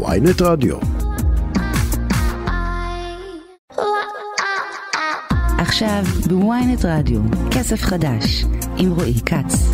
[0.00, 0.76] ויינט רדיו.
[5.58, 8.44] עכשיו בוויינט רדיו, כסף חדש,
[8.76, 9.72] עם רועי כץ.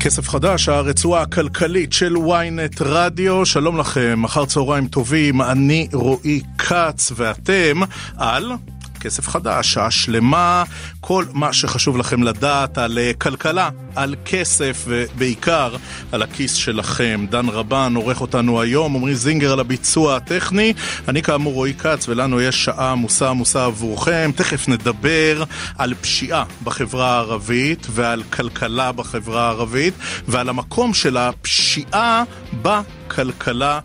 [0.00, 7.12] כסף חדש, הרצועה הכלכלית של ynet רדיו, שלום לכם, אחר צהריים טובים, אני רועי כץ
[7.16, 7.80] ואתם
[8.16, 8.52] על
[9.00, 10.64] כסף חדש, שעה שלמה,
[11.00, 15.76] כל מה שחשוב לכם לדעת על אה, כלכלה, על כסף ובעיקר
[16.12, 17.26] על הכיס שלכם.
[17.30, 20.72] דן רבן עורך אותנו היום, עמרי זינגר על הביצוע הטכני.
[21.08, 24.30] אני כאמור רועי כץ ולנו יש שעה עמוסה עמוסה עבורכם.
[24.36, 25.44] תכף נדבר
[25.78, 29.94] על פשיעה בחברה הערבית ועל כלכלה בחברה הערבית
[30.28, 32.24] ועל המקום של הפשיעה
[32.62, 33.80] בכלכלה.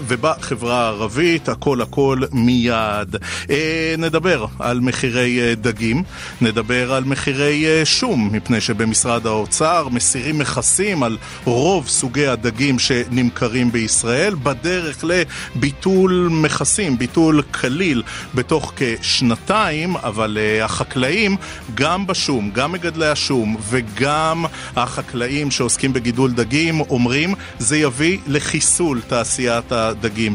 [0.00, 3.16] ובחברה הערבית, הכל הכל מיד.
[3.50, 6.02] אה, נדבר על מחירי אה, דגים,
[6.40, 13.72] נדבר על מחירי אה, שום, מפני שבמשרד האוצר מסירים מכסים על רוב סוגי הדגים שנמכרים
[13.72, 18.02] בישראל, בדרך לביטול מכסים, ביטול כליל
[18.34, 21.36] בתוך כשנתיים, אבל החקלאים,
[21.74, 24.44] גם בשום, גם מגדלי השום וגם
[24.76, 29.77] החקלאים שעוסקים בגידול דגים, אומרים זה יביא לחיסול תעשיית הדגים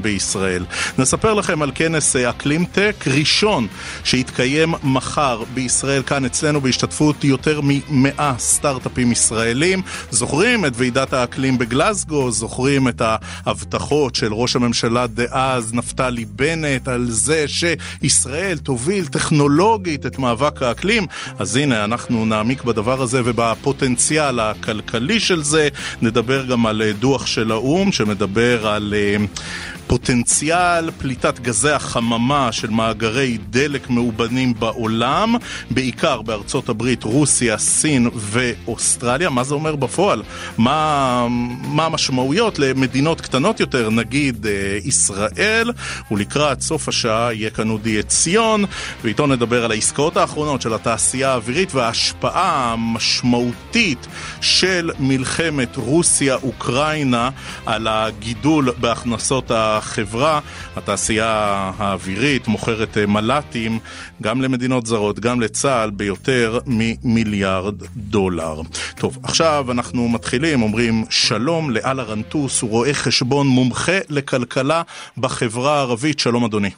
[0.02, 0.66] בישראל.
[0.97, 3.67] נספר לכם על כנס אקלים tech ראשון
[4.03, 9.81] שיתקיים מחר בישראל, כאן אצלנו בהשתתפות יותר מ-100 סטארט-אפים ישראלים.
[10.11, 13.02] זוכרים את ועידת האקלים בגלסגו, זוכרים את
[13.45, 21.05] ההבטחות של ראש הממשלה דאז נפתלי בנט על זה שישראל תוביל טכנולוגית את מאבק האקלים.
[21.39, 25.67] אז הנה, אנחנו נעמיק בדבר הזה ובפוטנציאל הכלכלי של זה.
[26.02, 28.94] נדבר גם על דוח של האו"ם שמדבר על
[29.27, 35.35] time פוטנציאל פליטת גזי החממה של מאגרי דלק מאובנים בעולם,
[35.71, 39.29] בעיקר בארצות הברית, רוסיה, סין ואוסטרליה.
[39.29, 40.23] מה זה אומר בפועל?
[40.57, 41.27] מה,
[41.63, 45.72] מה המשמעויות למדינות קטנות יותר, נגיד אה, ישראל,
[46.11, 48.66] ולקראת סוף השעה יהיה כאן אודי עציון,
[49.03, 54.07] ואיתו נדבר על העסקאות האחרונות של התעשייה האווירית וההשפעה המשמעותית
[54.41, 57.29] של מלחמת רוסיה-אוקראינה
[57.66, 60.39] על הגידול בהכנסות החברה.
[60.75, 63.79] התעשייה האווירית מוכרת אה, מל"טים
[64.22, 68.61] גם למדינות זרות, גם לצה"ל, ביותר ממיליארד דולר.
[69.00, 74.81] טוב, עכשיו אנחנו מתחילים, אומרים שלום לאלה רנטוס, הוא רואה חשבון מומחה לכלכלה
[75.17, 76.19] בחברה הערבית.
[76.19, 76.69] שלום אדוני.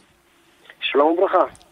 [0.82, 1.65] שלום וברכה.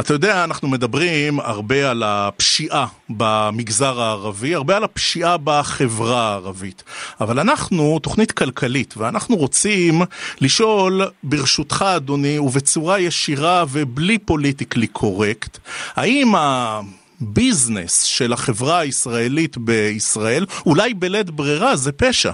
[0.00, 6.84] אתה יודע, אנחנו מדברים הרבה על הפשיעה במגזר הערבי, הרבה על הפשיעה בחברה הערבית.
[7.20, 9.94] אבל אנחנו תוכנית כלכלית, ואנחנו רוצים
[10.40, 15.58] לשאול, ברשותך אדוני, ובצורה ישירה ובלי politically correct,
[15.96, 16.80] האם ה...
[17.22, 22.30] business של החברה הישראלית בישראל, אולי בלית ברירה, זה פשע.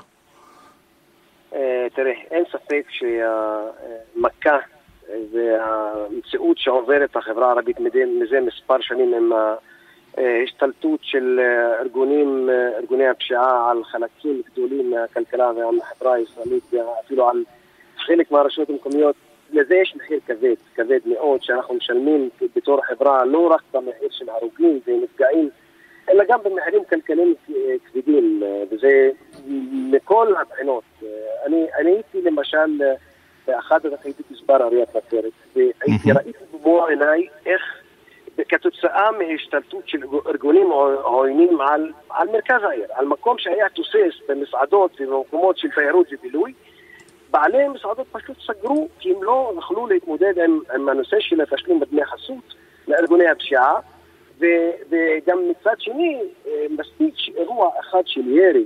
[1.54, 4.56] אה, תראה, אין ספק שהמכה
[5.32, 7.80] והמציאות שעוברת החברה הערבית
[8.20, 9.32] מזה מספר שנים עם
[10.16, 11.40] ההשתלטות של
[11.80, 17.44] ארגונים, ארגוני הפשיעה על חלקים גדולים מהכלכלה והחברה הישראלית ואפילו על
[17.96, 19.16] חלק מהרשויות המקומיות
[19.52, 24.80] לזה יש מחיר כבד, כבד מאוד, שאנחנו משלמים בתור חברה לא רק במחיר של הרוגים
[24.86, 25.50] ונפגעים,
[26.08, 27.34] אלא גם במחירים כלכליים
[27.84, 29.10] כבדים, וזה
[29.72, 30.84] מכל הבחינות.
[31.46, 32.82] אני, אני הייתי למשל
[33.48, 37.62] באחד הייתי גזבר עיריית נצרת, והייתי ראיתי במו עיניי איך
[38.48, 40.70] כתוצאה מהשתלטות של ארגונים
[41.02, 46.52] עוינים על, על מרכז העיר, על מקום שהיה תוסס במסעדות ובמקומות של תיירות ובילוי,
[47.30, 52.04] בעלי מסעדות פשוט סגרו כי הם לא יכלו להתמודד עם, עם הנושא של התשלום בדמי
[52.04, 52.54] חסות
[52.88, 53.74] לארגוני הפשיעה
[54.40, 54.44] ו,
[54.90, 56.20] וגם מצד שני
[56.70, 58.64] מספיק אירוע אחד של ירי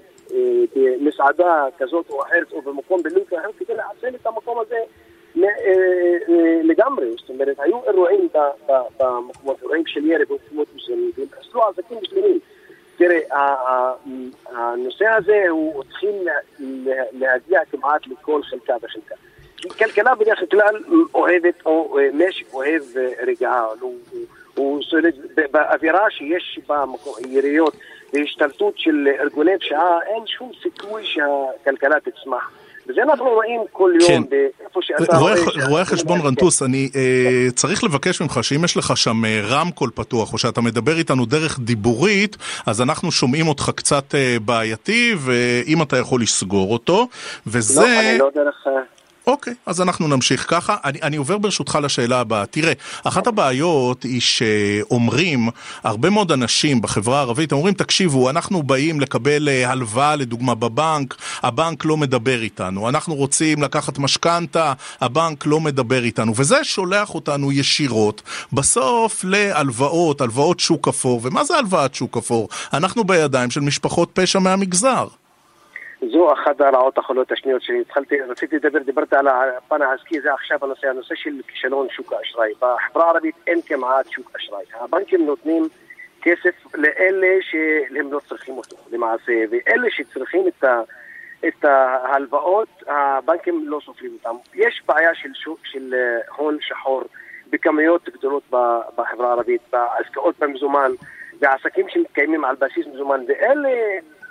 [0.77, 4.79] במסעדה כזאת או אחרת או במקום בילוי אחר כדי לעצל את המקום הזה
[6.63, 8.29] לגמרי, זאת אומרת, היו אירועים
[8.99, 12.39] במקומות, אירועים של ירי במקומות מסוימים, והם חסלו עסקים שלמים.
[12.97, 13.19] תראה,
[14.47, 16.29] הנושא הזה הוא התחיל
[17.13, 19.15] להגיע כמעט לכל חלקה וחלקה.
[19.79, 20.77] כלכלה בדרך כלל
[21.15, 22.83] אוהבת, או משק אוהב
[23.27, 23.67] רגעה,
[24.55, 25.15] הוא סולד
[25.51, 26.85] באווירה שיש בה
[27.29, 27.77] יריות
[28.13, 32.51] והשתלטות של ארגוני פשיעה, אין שום סיכוי שהכלכלה תצמח.
[32.87, 34.23] וזה אנחנו רואים כל יום כן.
[34.31, 35.35] באיפה שאתה רואה...
[35.69, 40.33] רואה חשבון רנטוס, אני אה, צריך לבקש ממך שאם יש לך שם אה, רמקול פתוח,
[40.33, 45.97] או שאתה מדבר איתנו דרך דיבורית, אז אנחנו שומעים אותך קצת אה, בעייתי, ואם אתה
[45.97, 47.09] יכול לסגור אותו,
[47.47, 47.81] וזה...
[47.81, 48.67] לא, אני לא דרך...
[49.27, 50.77] אוקיי, אז אנחנו נמשיך ככה.
[50.85, 52.47] אני, אני עובר ברשותך לשאלה הבאה.
[52.47, 52.73] תראה,
[53.05, 55.49] אחת הבעיות היא שאומרים,
[55.85, 61.85] הרבה מאוד אנשים בחברה הערבית אומרים, תקשיבו, אנחנו באים לקבל אה, הלוואה לדוגמה בבנק, הבנק
[61.85, 62.89] לא מדבר איתנו.
[62.89, 66.33] אנחנו רוצים לקחת משכנתה, הבנק לא מדבר איתנו.
[66.37, 68.23] וזה שולח אותנו ישירות
[68.53, 71.21] בסוף להלוואות, הלוואות שוק אפור.
[71.23, 72.49] ומה זה הלוואת שוק אפור?
[72.73, 75.22] אנחנו בידיים של משפחות פשע מהמגזר.
[76.11, 80.89] זו אחת הרעות החולות השניות שהתחלתי, רציתי לדבר, דיברתי על הפן העסקי, זה עכשיו הנושא,
[80.89, 82.53] הנושא של כישלון שוק האשראי.
[82.61, 84.65] בחברה הערבית אין כמעט שוק אשראי.
[84.75, 85.69] הבנקים נותנים
[86.23, 90.81] כסף לאלה שהם לא צריכים אותו למעשה, ואלה שצריכים את, ה,
[91.49, 94.37] את ההלוואות, הבנקים לא סופרים אותם.
[94.55, 97.03] יש בעיה של, שוק, של אה, הון שחור
[97.51, 98.43] בכמויות גדולות
[98.97, 100.91] בחברה הערבית, בעסקאות במזומן,
[101.41, 103.71] בעסקים שמתקיימים על בסיס מזומן, ואלה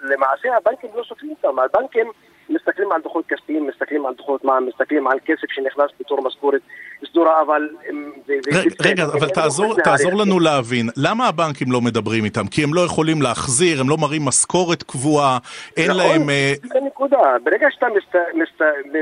[0.03, 2.11] למעשה הבנקים לא סופרים אותם, הבנקים
[2.49, 6.61] מסתכלים על דוחות כספיים, מסתכלים על דוחות מע"מ, מסתכלים על כסף שנכנס בתור משכורת
[7.05, 7.69] סדורה, אבל...
[8.85, 9.29] רגע, אבל
[9.83, 12.47] תעזור לנו להבין, למה הבנקים לא מדברים איתם?
[12.51, 15.37] כי הם לא יכולים להחזיר, הם לא מראים משכורת קבועה,
[15.77, 16.29] אין נכון, להם...
[16.29, 17.85] אה, זה נקודה, ברגע שאתה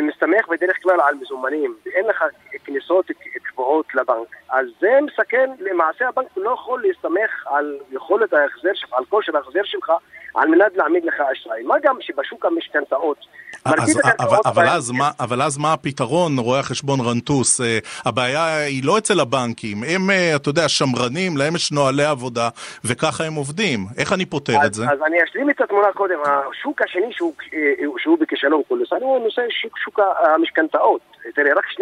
[0.08, 2.24] מסתמך בדרך כלל על מזומנים, ואין לך
[2.66, 3.06] כניסות
[3.44, 9.06] קבועות לבנק, אז זה מסכן, למעשה הבנק לא יכול להסתמך על יכולת ההחזר שלך, על
[9.06, 9.92] כושר ההחזר שלך
[10.36, 11.64] על מנת להעמיד לך אשראי.
[11.64, 13.18] מה גם שבשוק המשכנתאות...
[13.66, 17.62] אז, אבל, אבל, אז מה, אבל אז מה הפתרון, רואה החשבון רנטוס?
[17.62, 17.64] Uh,
[18.06, 22.50] הבעיה היא לא אצל הבנקים, הם, uh, אתה יודע, שמרנים, להם יש נוהלי עבודה,
[22.86, 23.80] וככה הם עובדים.
[23.98, 24.84] איך אני פותר אז, את זה?
[24.92, 26.20] אז אני אשלים את התמונה קודם.
[26.26, 31.02] השוק השני שהוא, אה, שהוא בכישלון קולוסלי הוא נושא שוק, שוק המשכנתאות.
[31.36, 31.82] תראה, רק 2%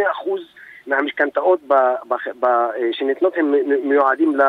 [0.88, 1.60] מהמשכנתאות
[2.92, 3.54] שניתנות הם
[3.84, 4.42] מיועדים ל...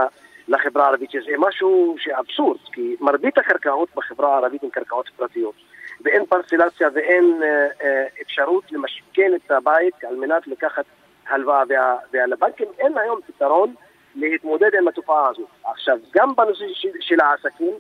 [0.49, 5.55] לחברה הערבית, שזה משהו שאבסורד, כי מרבית הקרקעות בחברה הערבית הן קרקעות פרטיות,
[6.01, 10.85] ואין פרצלציה ואין אה, אה, אפשרות למשכן את הבית על מנת לקחת
[11.29, 11.63] הלוואה,
[12.13, 13.75] ולבנקים אין היום פתרון
[14.15, 15.49] להתמודד עם התופעה הזאת.
[15.65, 17.73] עכשיו, גם בנושא של, של העסקים,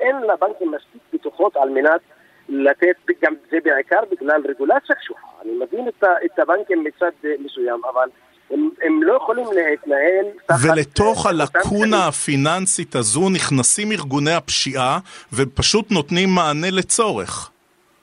[0.00, 2.00] אין לבנקים מספיק בטוחות על מנת
[2.48, 5.26] לתת, גם זה בעיקר בגלל רגולציה קשוחה.
[5.42, 8.08] אני מבין את, את הבנקים מצד מסוים, אבל
[8.50, 10.58] הם, הם לא יכולים להתנהל תחת...
[10.62, 14.98] ולתוך הלקונה הפיננסית הזו נכנסים ארגוני הפשיעה
[15.32, 17.50] ופשוט נותנים מענה לצורך.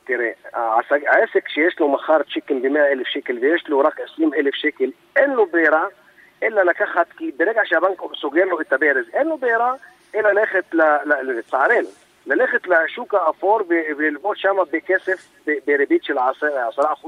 [0.03, 0.29] תראה,
[1.07, 5.29] העסק שיש לו מחר צ'יקן ב-100 אלף שקל ויש לו רק 20 אלף שקל, אין
[5.29, 5.85] לו ברירה
[6.43, 9.73] אלא לקחת, כי ברגע שהבנק סוגר לו את הברז, אין לו ברירה
[10.15, 10.75] אלא ללכת,
[11.23, 11.89] לצערנו,
[12.25, 13.59] ללכת לשוק האפור
[13.97, 15.27] וללבוש שם בכסף
[15.67, 16.21] בריבית של 10%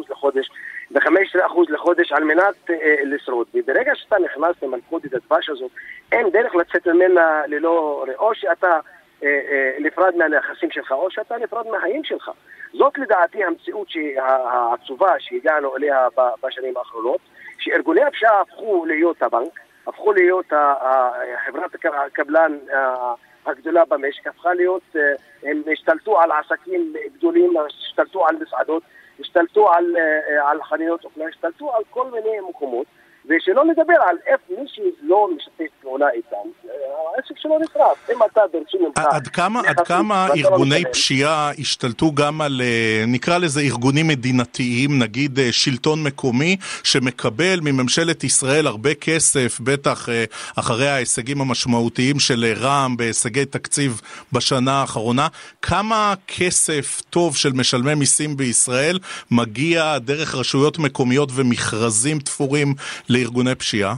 [0.10, 0.50] לחודש
[0.94, 3.48] ב-15% לחודש על מנת אה, לשרוד.
[3.54, 5.72] וברגע שאתה נכנס למלכודת הדבש הזאת,
[6.12, 8.06] אין דרך לצאת ממנה ללא...
[8.18, 8.80] או שאתה
[9.24, 12.32] אה, אה, נפרד מהנכסים שלך, או שאתה נפרד מהחיים שלך.
[12.74, 13.88] זאת לדעתי המציאות
[14.18, 16.08] העצובה שהגענו אליה
[16.44, 17.22] בשנים האחרונות,
[17.60, 20.46] שארגוני הפשיעה הפכו להיות הבנק, הפכו להיות
[21.46, 21.76] חברת
[22.06, 22.58] הקבלן
[23.46, 24.96] הגדולה במשק, הפכה להיות,
[25.44, 28.84] הם השתלטו על עסקים גדולים, השתלטו על מסעדות,
[29.20, 32.88] השתלטו על, אה, אה, על חנויות אופנה, השתלטו על כל מיני מקומות,
[33.26, 36.36] ושלא נדבר על איפה מי שלא משתף פעולה איתם,
[36.66, 36.72] אה,
[37.16, 38.10] העסק שלו נשרף.
[38.10, 39.06] אם אתה דורשים ממך...
[39.12, 42.62] עד כמה, עד כמה לא ארגוני פשיעה השתלטו גם על,
[43.08, 50.10] נקרא לזה ארגונים מדינתיים, נגיד שלטון מקומי, שמקבל מממשלת ישראל הרבה כסף, בטח
[50.56, 54.02] אחרי ההישגים המשמעותיים של רע"מ בהישגי תקציב
[54.34, 55.28] בשנה האחרונה,
[55.62, 59.00] כמה כסף טוב של משלמי מיסים בישראל
[59.32, 62.74] מגיע דרך רשויות מקומיות ומכרזים תפורים
[63.14, 63.94] לארגוני פשיעה?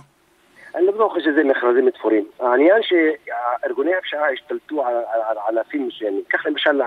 [0.75, 2.25] אני לא חושב שזה מכרזים תפורים.
[2.39, 4.85] העניין שארגוני הפשיעה השתלטו
[5.27, 6.23] על ענפים מסוימים.
[6.27, 6.81] קח למשל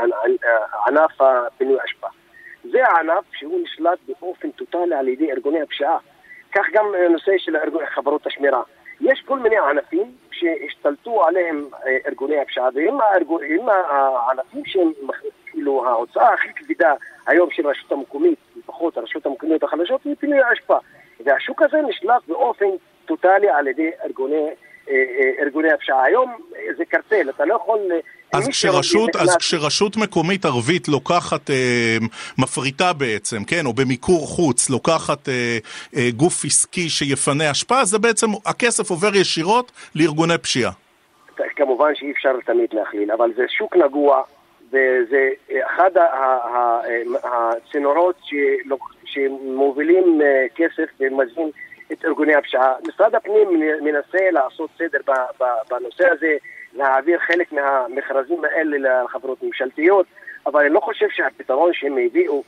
[0.87, 2.07] ענף הפינוי אשפה.
[2.73, 5.99] זה הענף שהוא נשלט באופן טוטאלי על ידי ארגוני הפשיעה.
[6.55, 7.53] כך גם נושא של
[7.95, 8.63] חברות השמירה.
[9.01, 12.99] יש כל מיני ענפים שהשתלטו עליהם אה, ארגוני הפשיעה, והם
[13.71, 14.93] הענפים שהם,
[15.47, 16.95] כאילו, ההוצאה הכי כבדה
[17.27, 20.79] היום של הרשות המקומית, לפחות הרשויות המקומיות החלשות, היא פינוי האשפה.
[21.29, 22.67] והשוק הזה נשלט באופן
[23.07, 24.49] טוטאלי על ידי ארגוני,
[24.91, 26.05] אה, אה, ארגוני הפשיעה.
[26.05, 26.37] היום
[26.77, 27.79] זה קרטל, אתה לא יכול...
[28.33, 31.97] אז כשרשות, אז כשרשות מקומית ערבית לוקחת, אה,
[32.39, 35.59] מפריטה בעצם, כן, או במיקור חוץ, לוקחת אה,
[35.97, 40.73] אה, גוף עסקי שיפנה אשפה, זה בעצם, הכסף עובר ישירות לארגוני פשיעה.
[41.57, 44.23] כמובן שאי אפשר תמיד להכליל, אבל זה שוק נגוע,
[44.69, 45.29] וזה
[45.67, 45.91] אחד
[47.25, 48.17] הצינורות
[49.19, 51.51] שמובילים אה, כסף ומזין
[51.93, 52.75] את ארגוני הפשיעה.
[52.89, 53.49] משרד הפנים
[53.81, 54.99] מנסה לעשות סדר
[55.71, 56.37] בנושא הזה,
[56.75, 60.07] להעביר חלק מהמכרזים האלה לחברות ממשלתיות,
[60.47, 62.43] אבל אני לא חושב שהפתרון שהם הביאו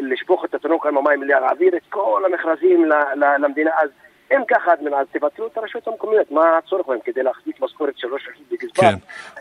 [0.00, 2.84] לשפוך את התינוק עם המים, להעביר את כל המכרזים
[3.16, 3.70] למדינה.
[3.78, 3.90] אז
[4.32, 8.22] אם ככה, אז תבטלו את הרשויות המקומיות, מה הצורך בהם כדי להחזיק משכורת של ראש
[8.30, 8.82] רשות בגזבר?
[8.82, 8.94] כן.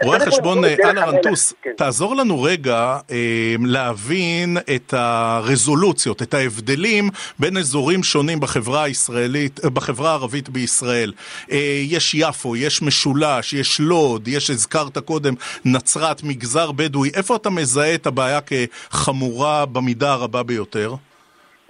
[0.04, 1.54] רואה חשבון אנה רנטוס.
[1.78, 9.70] תעזור לנו רגע אה, להבין את הרזולוציות, את ההבדלים בין אזורים שונים בחברה הישראלית, אה,
[9.70, 11.14] בחברה הערבית בישראל.
[11.52, 15.34] אה, יש יפו, יש משולש, יש לוד, יש, הזכרת קודם,
[15.66, 17.10] נצרת, מגזר בדואי.
[17.16, 20.96] איפה אתה מזהה את הבעיה כחמורה במידה הרבה ביותר?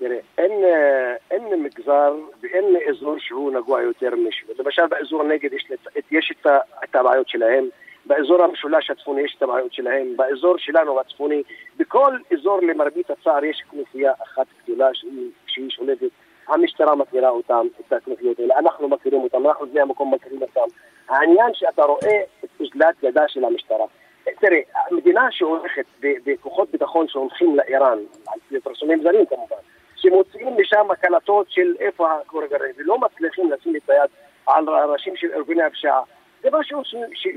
[0.01, 4.47] תראה, אין, אה, אין מגזר ואין אזור שהוא נגוע יותר משהו.
[4.59, 5.67] למשל באזור הנגב יש,
[6.11, 6.47] יש את,
[6.83, 7.65] את הבעיות שלהם,
[8.05, 11.43] באזור המשולש הצפוני יש את הבעיות שלהם, באזור שלנו הצפוני,
[11.77, 16.09] בכל אזור למרבית הצער יש כנופיה אחת גדולה שהיא, שהיא שולטת.
[16.47, 20.75] המשטרה מכירה אותם, את הכנופיות האלה, אנחנו מכירים אותם, אנחנו בני המקום מכירים אותם.
[21.09, 23.85] העניין שאתה רואה את אוזלת ידה של המשטרה.
[24.23, 29.55] תראה, המדינה שהולכת בכוחות ביטחון שהולכים לאיראן, על פרסומים זרים כמובן,
[30.01, 34.09] שמוציאים משם הקלטות של איפה קורה גרעין, ולא מצליחים לשים את היד
[34.47, 36.01] על ראשים של ארגוני הפשיעה.
[36.43, 36.81] זה משהו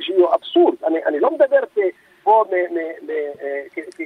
[0.01, 0.75] שהוא אבסורד.
[0.87, 1.61] אני, אני לא מדבר
[2.23, 2.45] פה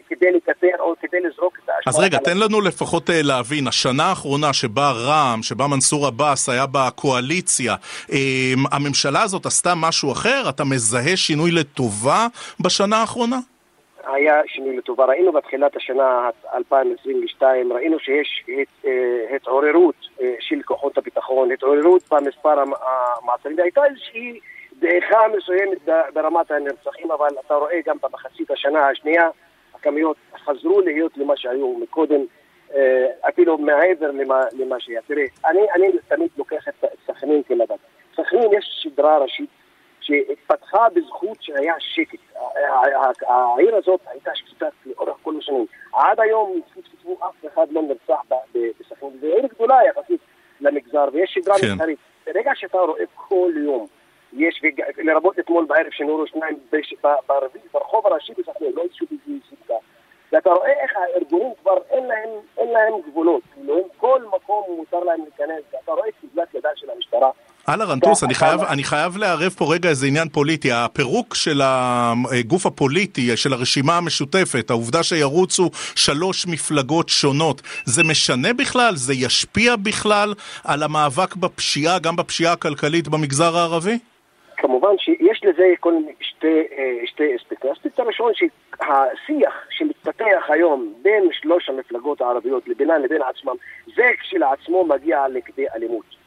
[0.08, 1.92] כדי לקטר או כדי לזרוק את האשמה.
[1.92, 6.66] אז רגע, תן לנו לפחות אה, להבין, השנה האחרונה שבה רע"מ, שבה מנסור עבאס היה
[6.72, 7.74] בקואליציה,
[8.12, 8.16] אמ,
[8.72, 10.48] הממשלה הזאת עשתה משהו אחר?
[10.48, 12.26] אתה מזהה שינוי לטובה
[12.60, 13.38] בשנה האחרונה?
[14.04, 15.04] היה שינוי לטובה.
[15.04, 22.60] ראינו בתחילת השנה 2022, ראינו שיש הת, אה, התעוררות אה, של כוחות הביטחון, התעוררות במספר
[22.60, 24.40] המעצרים, והייתה איזושהי
[24.78, 25.78] דעיכה מסוימת
[26.14, 29.28] ברמת הנרצחים, אבל אתה רואה גם במחצית השנה השנייה,
[29.74, 32.20] הכמויות חזרו להיות למה שהיו מקודם,
[32.74, 35.00] אה, אפילו מעבר למה, למה שהיה.
[35.06, 37.76] תראה, אני, אני תמיד לוקח את סכנין כמדד.
[38.16, 39.50] סכנין יש שדרה ראשית
[40.08, 42.18] שהתפתחה בזכות שהיה שקט.
[43.26, 45.66] העיר הזאת הייתה שקטה לאורך כל השנים.
[45.92, 46.60] עד היום,
[47.18, 48.20] אף אחד לא נרצח
[48.80, 49.18] בסכנין.
[49.20, 50.20] זו עיר גדולה יחסית
[50.60, 51.66] למגזר, ויש שגרה כן.
[51.72, 51.98] מסחרית.
[52.26, 53.86] ברגע שאתה רואה כל יום,
[54.32, 54.62] יש,
[54.98, 56.58] לרבות אתמול בערב שנורו שניים
[57.72, 59.06] ברחוב הראשי בסכנין, לא איזשהו
[59.50, 59.74] סדקה.
[60.32, 65.20] ואתה רואה איך הארגונים כבר אין להם, אין להם גבולות, כאילו כל מקום מותר להם
[65.20, 66.14] להיכנס, ואתה רואה את
[67.68, 70.72] אללה רנטוס, אני חייב, אני חייב לערב פה רגע איזה עניין פוליטי.
[70.72, 78.96] הפירוק של הגוף הפוליטי, של הרשימה המשותפת, העובדה שירוצו שלוש מפלגות שונות, זה משנה בכלל?
[78.96, 80.34] זה ישפיע בכלל
[80.64, 83.98] על המאבק בפשיעה, גם בפשיעה הכלכלית במגזר הערבי?
[84.56, 87.70] כמובן שיש לזה כל שתי, אה, שתי אספקטים.
[87.70, 93.54] האספקט הראשון שהשיח שמתפתח היום בין שלוש המפלגות הערביות לבינן לבין עצמם,
[93.96, 96.17] זה כשלעצמו מגיע לכדי אלימות.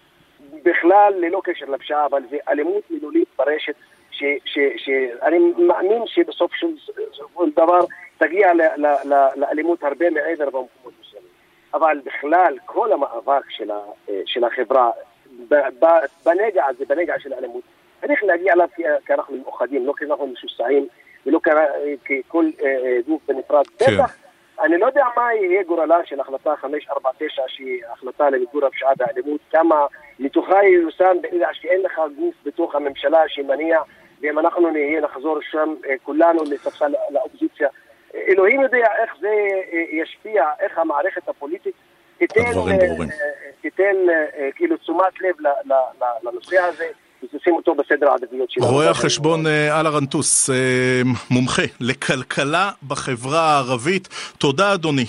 [0.64, 3.76] בכלל ללא קשר לפשיעה, אבל זה אלימות מילולית ברשת,
[4.12, 6.68] שאני מאמין שבסוף של
[7.56, 7.80] דבר
[8.18, 8.52] תגיע
[9.36, 11.30] לאלימות הרבה מעבר במקומות מסוימים.
[11.74, 13.80] אבל בכלל, כל המאבק של, ה,
[14.26, 14.92] של החברה
[16.26, 17.64] בנגע הזה, בנגע של האלימות,
[18.02, 18.68] צריך להגיע אליו
[19.06, 20.88] כי אנחנו מאוחדים, לא כי אנחנו משוסעים
[21.26, 23.68] ולא ככל אה, אה, גוף בנפרד.
[23.68, 23.86] כן.
[23.94, 24.16] בטח
[24.62, 29.86] אני לא יודע מה יהיה גורלה של החלטה 549, שהיא החלטה למיגור הפשיעה והאלימות, כמה
[30.20, 33.82] מתוכה ייושם ברגע שאין לך גוף בתוך הממשלה שמניע,
[34.22, 37.70] ואם אנחנו נהיה נחזור שם אה, כולנו לספסל לאופוזיציה.
[38.16, 39.34] אלוהים יודע איך זה
[39.74, 41.76] אה, ישפיע, איך המערכת הפוליטית
[42.18, 42.78] תיתן, אה,
[43.62, 43.96] תיתן
[44.56, 45.36] כאילו תשומת לב
[46.24, 46.88] לנושא הזה.
[47.24, 48.68] ותשים אותו בסדר העדיפויות שלנו.
[48.68, 50.50] רואה החשבון אללה רנטוס,
[51.30, 54.10] מומחה לכלכלה בחברה הערבית.
[54.38, 55.06] תודה אדוני,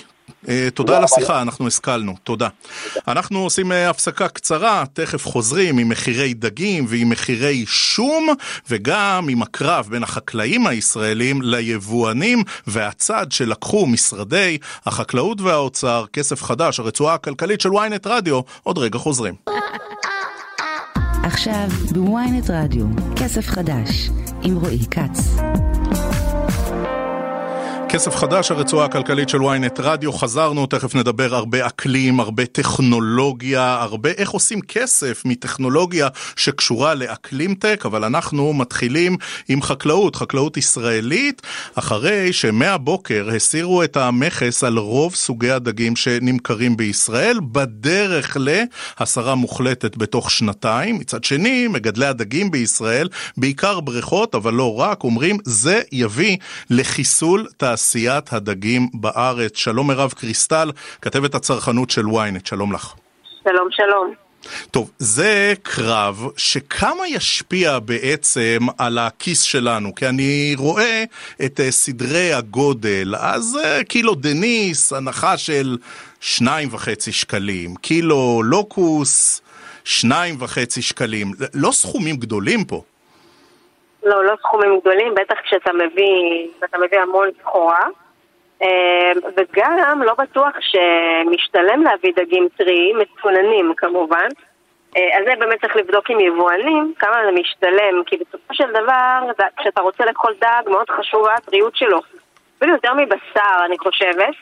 [0.49, 2.49] אה, תודה על השיחה, אנחנו השכלנו, תודה.
[3.09, 8.29] אנחנו עושים אה, הפסקה קצרה, תכף חוזרים עם מחירי דגים ועם מחירי שום,
[8.71, 17.15] וגם עם הקרב בין החקלאים הישראלים ליבואנים, והצד שלקחו משרדי החקלאות והאוצר, כסף חדש, הרצועה
[17.15, 19.35] הכלכלית של ynet רדיו, עוד רגע חוזרים.
[21.43, 24.11] עכשיו בוויינט רדיו, כסף חדש,
[24.43, 25.43] עם רועי כץ.
[27.93, 34.11] כסף חדש, הרצועה הכלכלית של ynet רדיו, חזרנו, תכף נדבר הרבה אקלים, הרבה טכנולוגיה, הרבה
[34.11, 39.17] איך עושים כסף מטכנולוגיה שקשורה לאקלים טק, אבל אנחנו מתחילים
[39.49, 41.43] עם חקלאות, חקלאות ישראלית,
[41.75, 50.31] אחרי שמהבוקר הסירו את המכס על רוב סוגי הדגים שנמכרים בישראל, בדרך להסרה מוחלטת בתוך
[50.31, 50.99] שנתיים.
[50.99, 56.37] מצד שני, מגדלי הדגים בישראל, בעיקר בריכות, אבל לא רק, אומרים זה יביא
[56.71, 57.82] לחיסול תעשייה.
[57.83, 59.57] תעשיית הדגים בארץ.
[59.57, 60.71] שלום מירב קריסטל,
[61.01, 62.95] כתבת הצרכנות של ynet, שלום לך.
[63.45, 64.15] שלום, שלום.
[64.71, 71.05] טוב, זה קרב שכמה ישפיע בעצם על הכיס שלנו, כי אני רואה
[71.45, 75.79] את uh, סדרי הגודל, אז uh, קילו דניס, הנחה של
[76.21, 79.41] שניים וחצי שקלים, קילו לוקוס,
[79.85, 82.83] שניים וחצי שקלים, לא סכומים גדולים פה.
[84.05, 87.87] לא, לא סכומים גדולים, בטח כשאתה מביא, מביא המון סחורה.
[88.63, 94.29] אה, וגם לא בטוח שמשתלם להביא דגים טריים, מצוננים כמובן.
[94.97, 99.21] אה, אז זה באמת צריך לבדוק עם יבואנים כמה זה משתלם, כי בסופו של דבר,
[99.57, 102.01] כשאתה רוצה לאכול דג, מאוד חשובה הטריות שלו.
[102.59, 104.35] אפילו יותר מבשר, אני חושבת.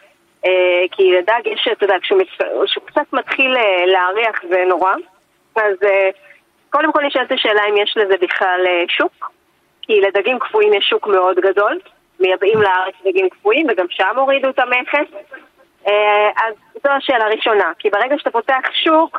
[0.47, 4.95] אה, כי לדג יש, אתה יודע, כשהוא קצת מתחיל להריח זה נורא.
[5.57, 5.77] אז
[6.71, 9.31] קודם כל נשאלת השאלה אם יש לזה בכלל שוק,
[9.91, 11.79] כי לדגים קפואים יש שוק מאוד גדול.
[12.21, 15.13] מייבאים לארץ דגים קפואים וגם שם הורידו את המכס.
[15.87, 16.55] אה, אז
[16.85, 19.19] זו השאלה הראשונה, כי ברגע שאתה פותח שוק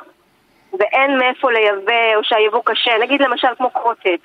[0.80, 4.18] ואין מאיפה לייבא או שהייבוא קשה, נגיד למשל כמו קוטג'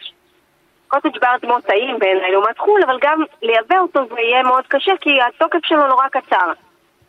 [0.89, 4.93] קוטג' בארץ מאוד טעים בעיניי לעומת חו"ל, אבל גם לייבא אותו זה יהיה מאוד קשה
[5.01, 6.53] כי התוקף שלו נורא קצר.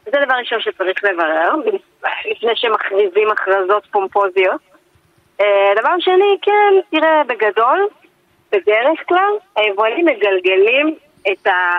[0.06, 1.56] זה דבר ראשון שצריך לברר,
[2.32, 4.62] לפני שמכריזים הכרזות פומפוזיות.
[5.42, 7.88] אה, דבר שני, כן, תראה, בגדול,
[8.52, 10.96] בדרך כלל היבואנים מגלגלים
[11.32, 11.78] את, ה,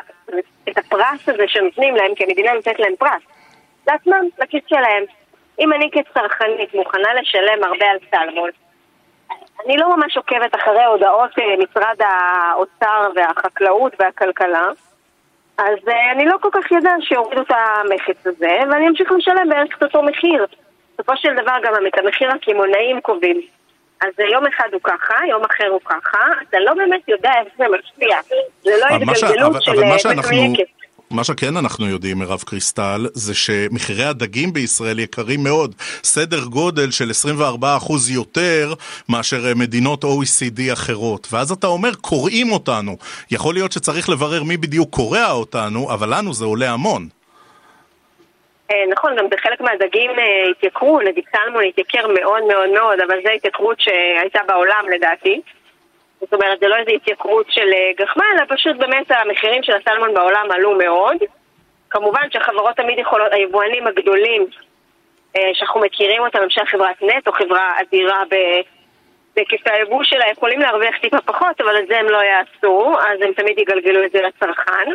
[0.69, 3.23] את הפרס הזה שנותנים להם, כי המדינה נותנת להם פרס,
[3.87, 5.05] לעצמם, לכיס שלהם.
[5.61, 8.51] אם אני כצרכנית מוכנה לשלם הרבה על סלמון,
[9.67, 14.69] אני לא ממש עוקבת אחרי הודעות אה, משרד האוצר והחקלאות והכלכלה,
[15.59, 19.77] אז אה, אני לא כל כך יודעת שיורידו את המכס הזה, ואני אמשיך לשלם בערך
[19.79, 20.47] את אותו מחיר.
[20.95, 23.41] בסופו של דבר גם את המחיר הקמעונאים קובעים.
[24.01, 27.65] אז יום אחד הוא ככה, יום אחר הוא ככה, אתה לא באמת יודע איך זה
[27.79, 28.19] משפיע.
[28.65, 30.79] זה לא התגלגלות של מדויקת.
[31.11, 35.75] מה שכן אנחנו יודעים, מירב קריסטל, זה שמחירי הדגים בישראל יקרים מאוד.
[36.05, 38.75] סדר גודל של 24% יותר
[39.09, 41.29] מאשר מדינות OECD אחרות.
[41.33, 42.97] ואז אתה אומר, קוראים אותנו.
[43.31, 47.09] יכול להיות שצריך לברר מי בדיוק קורע אותנו, אבל לנו זה עולה המון.
[48.71, 53.31] אה, נכון, גם בחלק מהדגים אה, התייקרו, נגיד סלמון התייקר מאוד מאוד מאוד, אבל זו
[53.31, 55.41] התייקרות שהייתה בעולם לדעתי.
[56.21, 60.15] זאת אומרת, זה לא איזו התייקרות של אה, גחמה, אלא פשוט באמת המחירים של הסלמון
[60.15, 61.17] בעולם עלו מאוד.
[61.91, 64.47] כמובן שהחברות תמיד יכולות, היבואנים הגדולים
[65.53, 68.23] שאנחנו מכירים אותם, למשל חברת נט או חברה אדירה
[69.35, 73.33] בהיקפי היבוא שלה, יכולים להרוויח טיפה פחות, אבל את זה הם לא יעשו, אז הם
[73.33, 74.91] תמיד יגלגלו את זה לצרכן.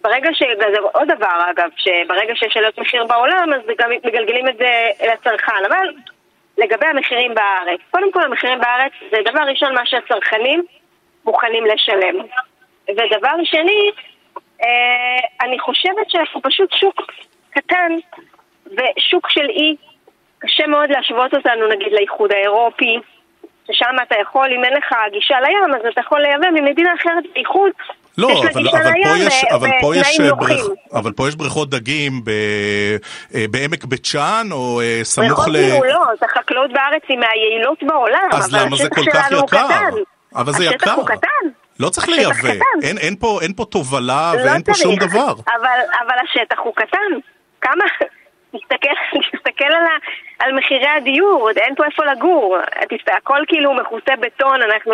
[0.00, 0.42] ברגע ש...
[0.42, 5.64] וזה עוד דבר אגב, שברגע שיש עליות מחיר בעולם, אז גם מגלגלים את זה לצרכן.
[5.68, 5.88] אבל
[6.58, 10.62] לגבי המחירים בארץ, קודם כל המחירים בארץ זה דבר ראשון מה שהצרכנים
[11.24, 12.14] מוכנים לשלם.
[12.88, 13.90] ודבר שני,
[14.62, 17.02] אה, אני חושבת שאנחנו פשוט שוק
[17.50, 17.92] קטן
[18.66, 19.76] ושוק של אי.
[20.38, 22.98] קשה מאוד להשוות אותנו נגיד לאיחוד האירופי,
[23.66, 27.70] ששם אתה יכול, אם אין לך גישה לים, אז אתה יכול לייבא ממדינה אחרת באיחוד
[28.18, 32.30] לא, אבל, אבל, פה יש, אבל, פה יש בריכ, אבל פה יש בריכות דגים ב,
[33.34, 35.52] אה, בעמק בית שאן או אה, סמוך ל...
[35.52, 39.88] בריכות מעולות, החקלאות בארץ היא מהיעילות בעולם, אז למה זה כל כך יקר?
[40.34, 40.74] אבל זה יקר.
[40.76, 41.48] השטח הוא קטן.
[41.80, 45.32] לא צריך לייבא, אין, אין, פה, אין פה תובלה לא ואין פה שום דבר.
[45.32, 47.10] אבל, אבל השטח הוא קטן.
[47.60, 47.84] כמה?
[48.52, 49.96] תסתכל, תסתכל על, ה,
[50.44, 52.56] על מחירי הדיור, אין פה איפה לגור.
[53.16, 54.92] הכל כאילו מכוסה בטון, אנחנו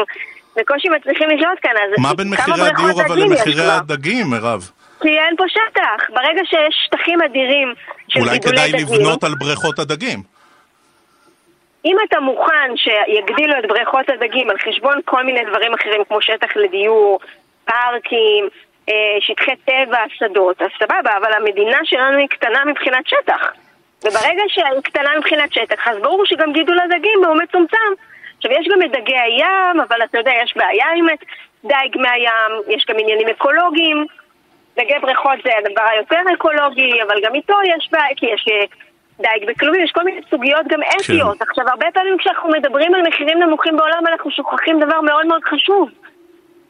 [0.57, 4.71] בקושי מצליחים לשלוט כאן, אז מה בין מחירי הדיור אבל למחירי הדגים, מירב?
[5.01, 6.11] כי אין פה שטח.
[6.11, 7.75] ברגע שיש שטחים אדירים
[8.09, 8.57] של גידולי דגים...
[8.57, 10.23] אולי כדאי לבנות על בריכות הדגים.
[11.85, 16.57] אם אתה מוכן שיגדילו את בריכות הדגים על חשבון כל מיני דברים אחרים כמו שטח
[16.57, 17.21] לדיור,
[17.65, 18.49] פארקים,
[18.89, 23.53] אה, שטחי טבע, שדות, אז סבבה, אבל המדינה שלנו היא קטנה מבחינת שטח.
[24.05, 27.93] וברגע שהיא קטנה מבחינת שטח, אז ברור שגם גידול הדגים הוא מצומצם.
[28.47, 31.07] עכשיו, יש גם את דגי הים, אבל אתה יודע, יש בעיה עם
[31.65, 34.07] דייג מהים, יש גם עניינים אקולוגיים.
[34.77, 38.65] דגי בריכות זה הדבר היותר אקולוגי, אבל גם איתו יש בעיה, כי יש אה,
[39.19, 41.39] דייג בכלובים, יש כל מיני סוגיות גם אתיות.
[41.39, 41.45] כן.
[41.49, 45.91] עכשיו, הרבה פעמים כשאנחנו מדברים על מחירים נמוכים בעולם, אנחנו שוכחים דבר מאוד מאוד חשוב.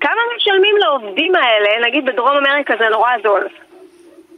[0.00, 3.48] כמה משלמים לעובדים האלה, נגיד בדרום אמריקה זה נורא זול.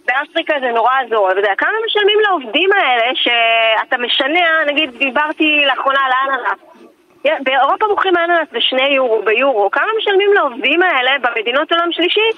[0.06, 5.98] באפריקה זה נורא זול, אתה יודע, כמה משלמים לעובדים האלה שאתה משנע, נגיד דיברתי לאחרונה
[6.06, 6.77] על האננס,
[7.24, 9.70] באירופה מוכרים אננס בשני יורו, ביורו.
[9.70, 12.30] כמה משלמים לעובדים האלה במדינות עולם שלישי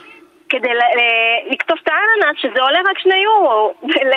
[0.49, 0.69] כדי
[1.51, 3.75] לקטוף את האננס, שזה עולה רק שני יורו,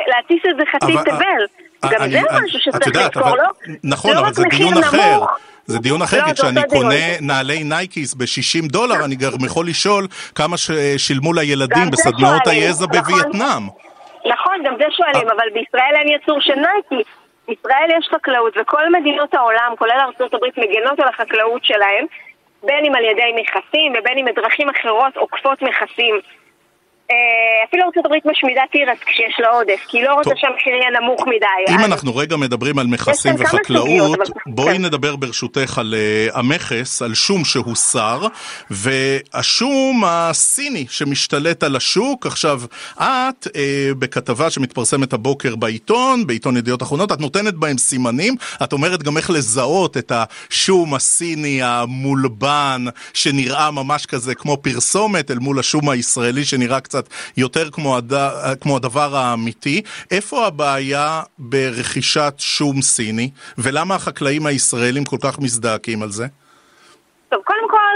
[0.08, 1.46] להטיס את זה חצי תבל?
[1.92, 3.44] גם זה משהו שצריך לקרות, לא?
[3.84, 5.20] נכון, לא אבל זה דיון אחר.
[5.66, 10.58] זה דיון אחר, כי כשאני קונה נעלי נייקיס ב-60 דולר, אני גם יכול לשאול כמה
[10.98, 13.02] שילמו לילדים בסדנאות היזע נכון.
[13.02, 13.64] בווייטנאם.
[14.34, 17.10] נכון, גם זה שואלים, אבל בישראל אין ייצור של נייקי.
[17.48, 22.06] ישראל יש חקלאות, וכל מדינות העולם, כולל ארה"ב, מגנות על החקלאות שלהם,
[22.64, 26.20] בין אם על ידי מכסים ובין אם בדרכים אחרות עוקפות מכסים.
[27.14, 31.02] אה, אפילו ארצות הברית משמידה תירס כשיש לה עודף, כי היא לא רוצה שהמחיר יהיה
[31.02, 31.76] נמוך מדי.
[31.76, 34.86] אם אנחנו רגע מדברים על מכסים וחקלאות, בואי כן.
[34.86, 38.28] נדבר ברשותך על uh, המכס, על שום שהוסר,
[38.70, 42.26] והשום הסיני שמשתלט על השוק.
[42.26, 42.62] עכשיו,
[43.00, 43.50] את, uh,
[44.00, 49.30] בכתבה שמתפרסמת הבוקר בעיתון, בעיתון ידיעות אחרונות, את נותנת בהם סימנים, את אומרת גם איך
[49.30, 56.80] לזהות את השום הסיני המולבן, שנראה ממש כזה כמו פרסומת, אל מול השום הישראלי שנראה
[56.80, 57.03] קצת...
[57.04, 58.14] קצת יותר כמו, הד...
[58.62, 59.82] כמו הדבר האמיתי.
[60.12, 66.26] איפה הבעיה ברכישת שום סיני, ולמה החקלאים הישראלים כל כך מזדעקים על זה?
[67.30, 67.96] טוב, קודם כל,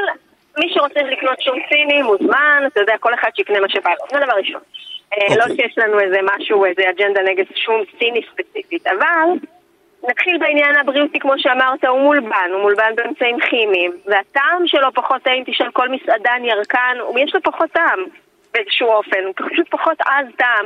[0.60, 4.26] מי שרוצה לקנות שום סיני מוזמן, אתה יודע, כל אחד שיקנה מה שבא לו, זה
[4.26, 4.62] דבר ראשון.
[4.62, 5.32] Okay.
[5.32, 5.56] אה, לא אוקיי.
[5.56, 9.48] שיש לנו איזה משהו, איזה אג'נדה נגד שום סיני ספציפית, אבל
[10.10, 15.44] נתחיל בעניין הבריאותי, כמו שאמרת, הוא מולבן, הוא מולבן באמצעים כימיים, והטעם שלו פחות טעים,
[15.44, 18.00] תשאל כל מסעדן ירקן, יש לו פחות טעם.
[18.54, 20.66] באיזשהו אופן, הוא פשוט פחות עז טעם.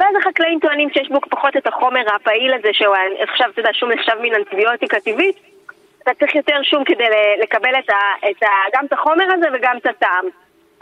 [0.00, 3.92] ואז החקלאים טוענים שיש בו פחות את החומר הפעיל הזה, שהוא עכשיו, אתה יודע, שום
[3.92, 5.36] נחשב מין אנטיביוטיקה טבעית,
[6.02, 7.04] אתה צריך יותר שום כדי
[7.42, 10.24] לקבל את ה, את ה, גם את החומר הזה וגם את הטעם.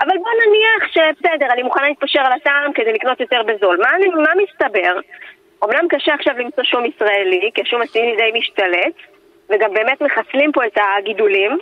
[0.00, 3.78] אבל בוא נניח שבסדר, אני מוכנה להתפשר על הטעם כדי לקנות יותר בזול.
[3.82, 5.00] מה, אני, מה מסתבר?
[5.64, 8.94] אמנם קשה עכשיו למצוא שום ישראלי, כי השום הסיני די משתלט,
[9.48, 11.58] וגם באמת מחסלים פה את הגידולים,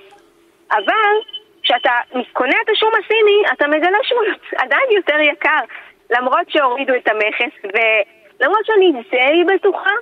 [0.73, 1.15] אבל
[1.67, 1.91] כשאתה
[2.33, 4.21] קונה את השום הסיני, אתה מגלה שהוא
[4.63, 5.61] עדיין יותר יקר,
[6.11, 9.95] למרות שהורידו את המכס, ולמרות שאני די בטוחה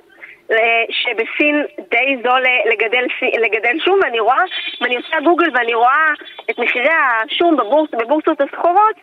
[0.51, 3.05] אה, שבסין די זול לגדל,
[3.41, 4.43] לגדל שום, ואני רואה,
[4.81, 6.07] ואני עושה גוגל ואני רואה
[6.49, 8.95] את מחירי השום בבורס, בבורסות הסחורות,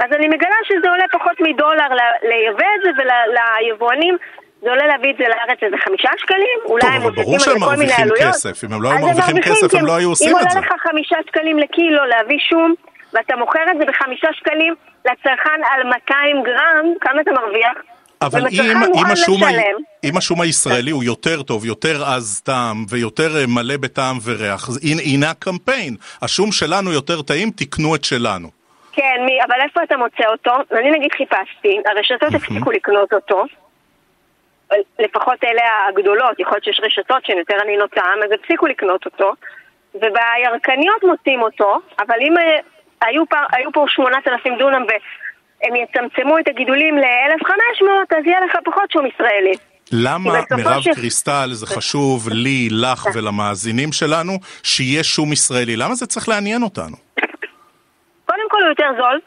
[0.00, 1.88] אז אני מגלה שזה עולה פחות מדולר
[2.22, 4.16] לייבא את זה וליבואנים
[4.62, 7.92] זה עולה להביא את זה לארץ איזה חמישה שקלים, אולי הם מוסיפים על כל מיני
[7.92, 7.94] עלויות.
[7.94, 10.36] טוב, ברור שהם מרוויחים כסף, אם הם לא היו מרוויחים כסף הם לא היו עושים
[10.36, 10.48] את זה.
[10.48, 12.74] אם עולה לך חמישה שקלים לקילו להביא שום,
[13.12, 17.76] ואתה מוכר את זה בחמישה שקלים לצרכן על 200 גרם, כמה אתה מרוויח?
[18.22, 19.40] אבל אם, אם, השום
[20.04, 24.68] אם השום הישראלי הוא יותר טוב, יותר עז טעם ויותר אה, מלא בטעם וריח,
[25.04, 25.96] הנה הקמפיין.
[26.22, 28.48] השום שלנו יותר טעים, תקנו את שלנו.
[28.92, 30.50] כן, מי, אבל איפה אתה מוצא אותו?
[30.78, 33.44] אני נגיד חיפשתי, הרשתות הפסיקו לקנות אותו.
[34.98, 39.32] לפחות אלה הגדולות, יכול להיות שיש רשתות שהן יותר ענינות טעם, אז הפסיקו לקנות אותו,
[39.94, 42.58] ובירקניות מוצאים אותו, אבל אם אה,
[43.08, 48.90] היו, פר, היו פה 8,000 דונם והם יצמצמו את הגידולים ל-1,500, אז יהיה לך פחות
[48.90, 49.54] שום ישראלי.
[49.92, 50.88] למה, מירב ש...
[50.88, 54.32] קריסטל, זה חשוב לי, לך ולמאזינים שלנו,
[54.62, 55.76] שיהיה שום ישראלי?
[55.76, 56.96] למה זה צריך לעניין אותנו?
[58.26, 59.20] קודם כל הוא יותר זול,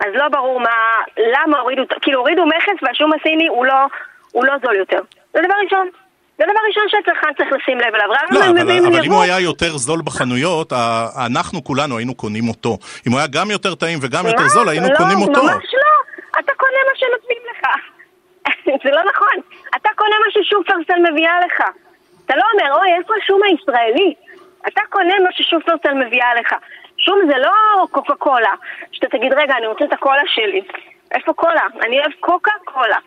[0.00, 0.70] אז לא ברור מה,
[1.18, 3.86] למה הורידו, כאילו הורידו מכס והשום הסיני הוא לא
[4.32, 4.98] הוא לא זול יותר.
[5.34, 5.88] זה דבר ראשון.
[6.38, 8.08] זה דבר ראשון שהצרכן צריך לשים לב אליו.
[8.30, 10.72] לא, אבל, אבל אם הוא היה יותר זול בחנויות,
[11.26, 12.78] אנחנו כולנו היינו קונים אותו.
[13.06, 15.32] אם הוא היה גם יותר טעים וגם יותר זול, היינו לא, קונים אותו.
[15.32, 15.92] לא, ממש לא.
[16.40, 17.62] אתה קונה מה שנותנים לך.
[18.84, 19.36] זה לא נכון.
[19.76, 21.60] אתה קונה מה ששופרסל מביאה לך.
[22.26, 24.14] אתה לא אומר, אוי, איפה השום הישראלי?
[24.68, 26.54] אתה קונה מה ששופרסל מביאה לך.
[26.96, 27.52] שום זה לא
[27.90, 28.54] קוקה קולה.
[28.92, 30.62] שאתה תגיד, רגע, אני רוצה את הקולה שלי.
[31.14, 31.66] איפה קולה?
[31.82, 32.98] אני אוהב קוקה קולה.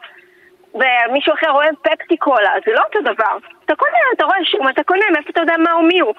[0.76, 3.38] ומישהו אחר אוהב פפטי קולה, זה לא אותו דבר.
[3.66, 6.14] אתה קונה, אתה רואה שום, אתה קונה, מאיפה אתה יודע מה הוא מי הוא.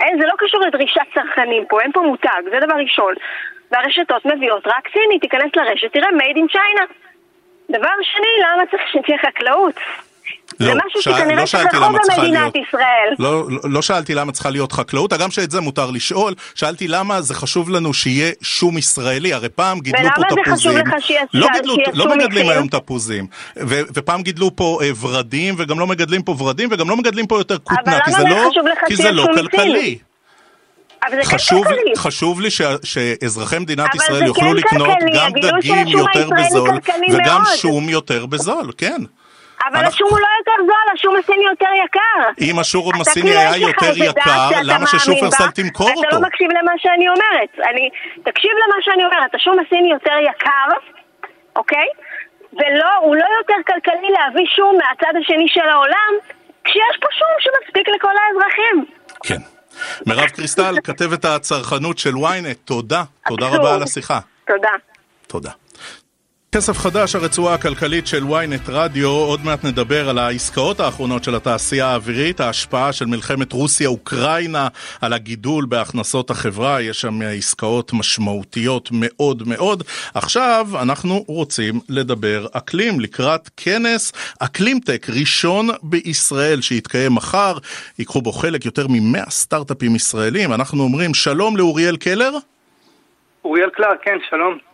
[0.00, 3.14] אין, זה לא קשור לדרישת צרכנים פה, אין פה מותג, זה דבר ראשון.
[3.70, 6.84] והרשתות מביאות רק סיני, תיכנס לרשת, תראה made in China.
[7.70, 9.74] דבר שני, למה צריך שתהיה חקלאות?
[10.60, 11.04] לא, זה משהו ש...
[11.04, 12.54] שכנראה לא שכחו במדינת להיות...
[12.68, 13.14] ישראל.
[13.18, 17.22] לא, לא, לא שאלתי למה צריכה להיות חקלאות, הגם שאת זה מותר לשאול, שאלתי למה
[17.22, 20.36] זה חשוב לנו שיהיה שום ישראלי, הרי פעם גידלו פה תפוזים.
[20.36, 22.50] ולמה זה חשוב לך שיהיה, לא גידלו, לא מגדלים מחיר?
[22.50, 23.26] היום תפוזים,
[23.58, 27.38] ו, ופעם גידלו פה אה, ורדים, וגם לא מגדלים פה ורדים, וגם לא מגדלים פה
[27.38, 28.50] יותר כותנה, כי זה לא,
[28.86, 29.98] כי זה לא כלכלי.
[31.24, 31.96] חשוב, כן כלכלי.
[31.96, 35.10] חשוב לי ש, שאזרחי מדינת ישראל יוכלו כן לקנות כלכלי.
[35.14, 36.70] גם דגים יותר בזול
[37.12, 39.02] וגם שום יותר בזול, כן.
[39.66, 42.44] אבל השום הוא לא יותר זול, השום הסיני יותר יקר.
[42.50, 46.08] אם השום הסיני היה יותר יקר, למה ששופרסל תמכור אותו?
[46.08, 47.50] אתה לא מקשיב למה שאני אומרת.
[47.70, 47.90] אני,
[48.24, 50.68] תקשיב למה שאני אומרת, השום הסיני יותר יקר,
[51.56, 51.88] אוקיי?
[52.52, 56.12] ולא, הוא לא יותר כלכלי להביא שום מהצד השני של העולם,
[56.64, 58.84] כשיש פה שום שמספיק לכל האזרחים.
[59.24, 59.40] כן.
[60.06, 63.02] מירב קריסטל, כתבת הצרכנות של ynet, תודה.
[63.28, 64.18] תודה רבה על השיחה.
[64.46, 64.72] תודה.
[65.26, 65.50] תודה.
[66.52, 71.86] כסף חדש, הרצועה הכלכלית של ynet רדיו, עוד מעט נדבר על העסקאות האחרונות של התעשייה
[71.86, 74.68] האווירית, ההשפעה של מלחמת רוסיה-אוקראינה
[75.00, 79.82] על הגידול בהכנסות החברה, יש שם עסקאות משמעותיות מאוד מאוד.
[80.14, 87.58] עכשיו אנחנו רוצים לדבר אקלים לקראת כנס אקלים tech ראשון בישראל שיתקיים מחר,
[87.98, 90.52] ייקחו בו חלק יותר מ-100 סטארט-אפים ישראלים.
[90.52, 92.30] אנחנו אומרים שלום לאוריאל קלר.
[93.44, 94.67] אוריאל קלר, כן, שלום.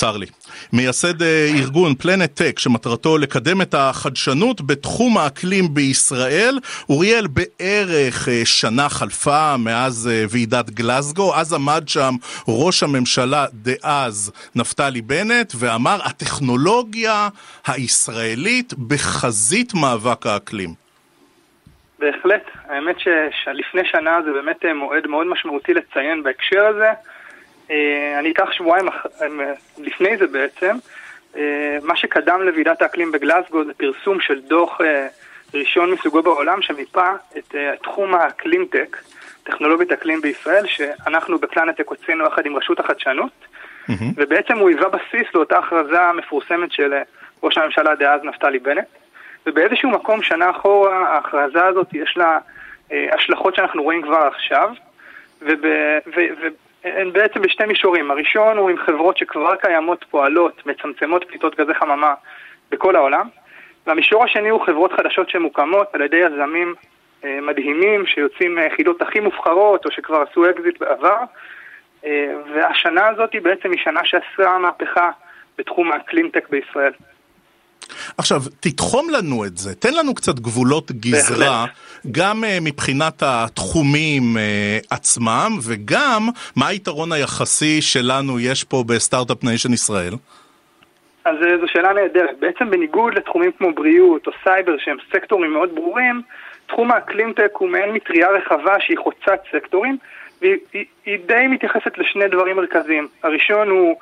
[0.00, 0.26] צר לי.
[0.72, 6.58] מייסד אה, ארגון פלנטק שמטרתו לקדם את החדשנות בתחום האקלים בישראל.
[6.88, 12.14] אוריאל, בערך אה, שנה חלפה מאז אה, ועידת גלסגו, אז עמד שם
[12.48, 17.28] ראש הממשלה דאז נפתלי בנט ואמר הטכנולוגיה
[17.66, 20.70] הישראלית בחזית מאבק האקלים.
[21.98, 22.96] בהחלט, האמת
[23.44, 26.90] שלפני שנה זה באמת מועד מאוד משמעותי לציין בהקשר הזה.
[27.70, 29.26] אה, אני אקח שבועיים אה,
[29.78, 30.76] לפני זה בעצם.
[31.36, 34.80] אה, מה שקדם לוועידת האקלים בגלסגו זה פרסום של דוח
[35.54, 38.96] ראשון מסוגו בעולם שמיפה את תחום האקלים tech,
[39.42, 43.32] טכנולוגיית אקלים בישראל, שאנחנו בפלנטק הוצאנו יחד עם רשות החדשנות,
[43.88, 43.92] mm-hmm.
[44.16, 46.94] ובעצם הוא היווה בסיס לאותה הכרזה המפורסמת של
[47.42, 48.86] ראש הממשלה דאז נפתלי בנט.
[49.46, 52.38] ובאיזשהו מקום, שנה אחורה, ההכרזה הזאת יש לה
[52.90, 54.70] השלכות שאנחנו רואים כבר עכשיו,
[55.42, 55.64] וב,
[56.06, 56.46] ו, ו,
[56.84, 58.10] הן בעצם בשתי מישורים.
[58.10, 62.14] הראשון הוא עם חברות שכבר קיימות, פועלות, מצמצמות פליטות גזי חממה
[62.70, 63.28] בכל העולם.
[63.86, 66.74] והמישור השני הוא חברות חדשות שמוקמות על ידי יזמים
[67.24, 71.16] אה, מדהימים שיוצאים מיחידות הכי מובחרות או שכבר עשו אקזיט בעבר.
[72.04, 75.10] אה, והשנה הזאת היא בעצם היא שנה שעשה מהפכה
[75.58, 76.92] בתחום הקלינטק בישראל.
[78.18, 81.66] עכשיו, תתחום לנו את זה, תן לנו קצת גבולות גזרה,
[82.10, 89.44] גם אה, מבחינת התחומים אה, עצמם, וגם מה היתרון היחסי שלנו יש פה ב start-up
[89.44, 90.12] nation ישראל.
[91.24, 92.38] אז אה, זו שאלה נהדרת.
[92.38, 96.22] בעצם בניגוד לתחומים כמו בריאות או סייבר, שהם סקטורים מאוד ברורים,
[96.66, 99.96] תחום האקלימטק הוא מעין מטריה רחבה שהיא חוצת סקטורים,
[100.40, 103.08] והיא די מתייחסת לשני דברים מרכזיים.
[103.22, 103.96] הראשון הוא...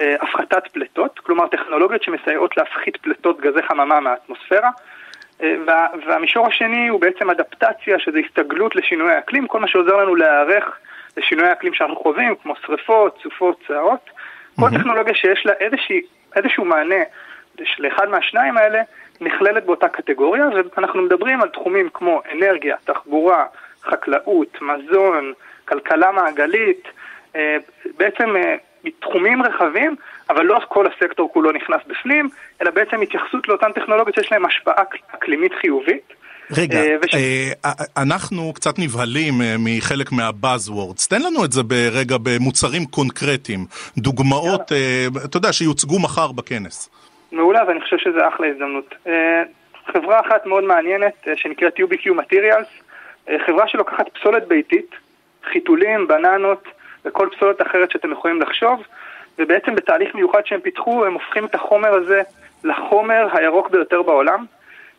[0.00, 4.70] אה, הפחתת פליטות, כלומר טכנולוגיות שמסייעות להפחית פליטות גזי חממה מהאטמוספירה.
[5.42, 5.56] אה,
[6.06, 10.78] והמישור השני הוא בעצם אדפטציה, שזה הסתגלות לשינוי האקלים, כל מה שעוזר לנו להיערך
[11.16, 14.00] לשינוי האקלים שאנחנו חווים, כמו שריפות, סופות, צערות.
[14.06, 14.60] Mm-hmm.
[14.60, 16.00] כל טכנולוגיה שיש לה איזושהי,
[16.36, 17.02] איזשהו מענה
[17.78, 18.82] לאחד מהשניים האלה,
[19.20, 20.44] נכללת באותה קטגוריה,
[20.76, 23.44] ואנחנו מדברים על תחומים כמו אנרגיה, תחבורה,
[23.82, 25.32] חקלאות, מזון,
[25.64, 26.88] כלכלה מעגלית,
[27.36, 27.56] אה,
[27.96, 28.36] בעצם
[28.84, 29.96] מתחומים רחבים,
[30.30, 32.28] אבל לא כל הסקטור כולו נכנס בפנים,
[32.62, 34.82] אלא בעצם התייחסות לאותן טכנולוגיות שיש להן השפעה
[35.14, 36.12] אקלימית חיובית.
[36.56, 37.14] רגע, אה, וש...
[37.14, 37.70] אה,
[38.02, 43.60] אנחנו קצת נבהלים אה, מחלק מהבאזוורדס, תן לנו את זה ברגע במוצרים קונקרטיים,
[43.98, 44.72] דוגמאות,
[45.24, 46.90] אתה יודע, שיוצגו מחר בכנס.
[47.32, 48.94] מעולה, ואני חושב שזה אחלה הזדמנות.
[49.92, 52.82] חברה אחת מאוד מעניינת שנקראת UBQ Materials,
[53.46, 54.90] חברה שלוקחת פסולת ביתית,
[55.52, 56.64] חיתולים, בננות,
[57.08, 58.82] וכל פסולת אחרת שאתם יכולים לחשוב,
[59.38, 62.22] ובעצם בתהליך מיוחד שהם פיתחו, הם הופכים את החומר הזה
[62.64, 64.44] לחומר הירוק ביותר בעולם,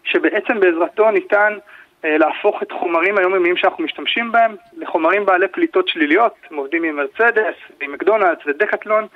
[0.03, 1.53] שבעצם בעזרתו ניתן
[2.05, 6.33] אה, להפוך את חומרים היומיומיים שאנחנו משתמשים בהם לחומרים בעלי פליטות שליליות.
[6.51, 9.07] הם עובדים עם מרצדס, עם מקדונלדס ודקטלון,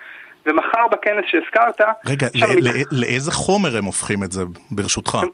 [0.45, 1.82] ומחר בכנס שהזכרת...
[2.06, 5.15] רגע, ל- ל- לאיזה חומר הם הופכים את זה, ברשותך?
[5.15, 5.29] הם,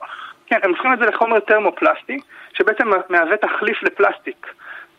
[0.47, 2.19] כן, הם הופכים את זה לחומר טרמופלסטי,
[2.53, 4.47] שבעצם מהווה תחליף לפלסטיק.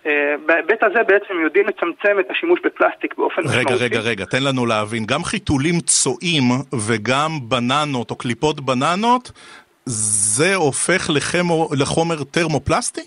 [0.07, 3.75] אה, בהיבט הזה בעצם יודעים לצמצם את השימוש בפלסטיק באופן משמעותי.
[3.75, 5.05] רגע, רגע, רגע, תן לנו להבין.
[5.07, 6.45] גם חיתולים צועים
[6.89, 9.33] וגם בננות או קליפות בננות,
[9.87, 13.01] זה הופך לחמו, לחומר טרמופלסטי?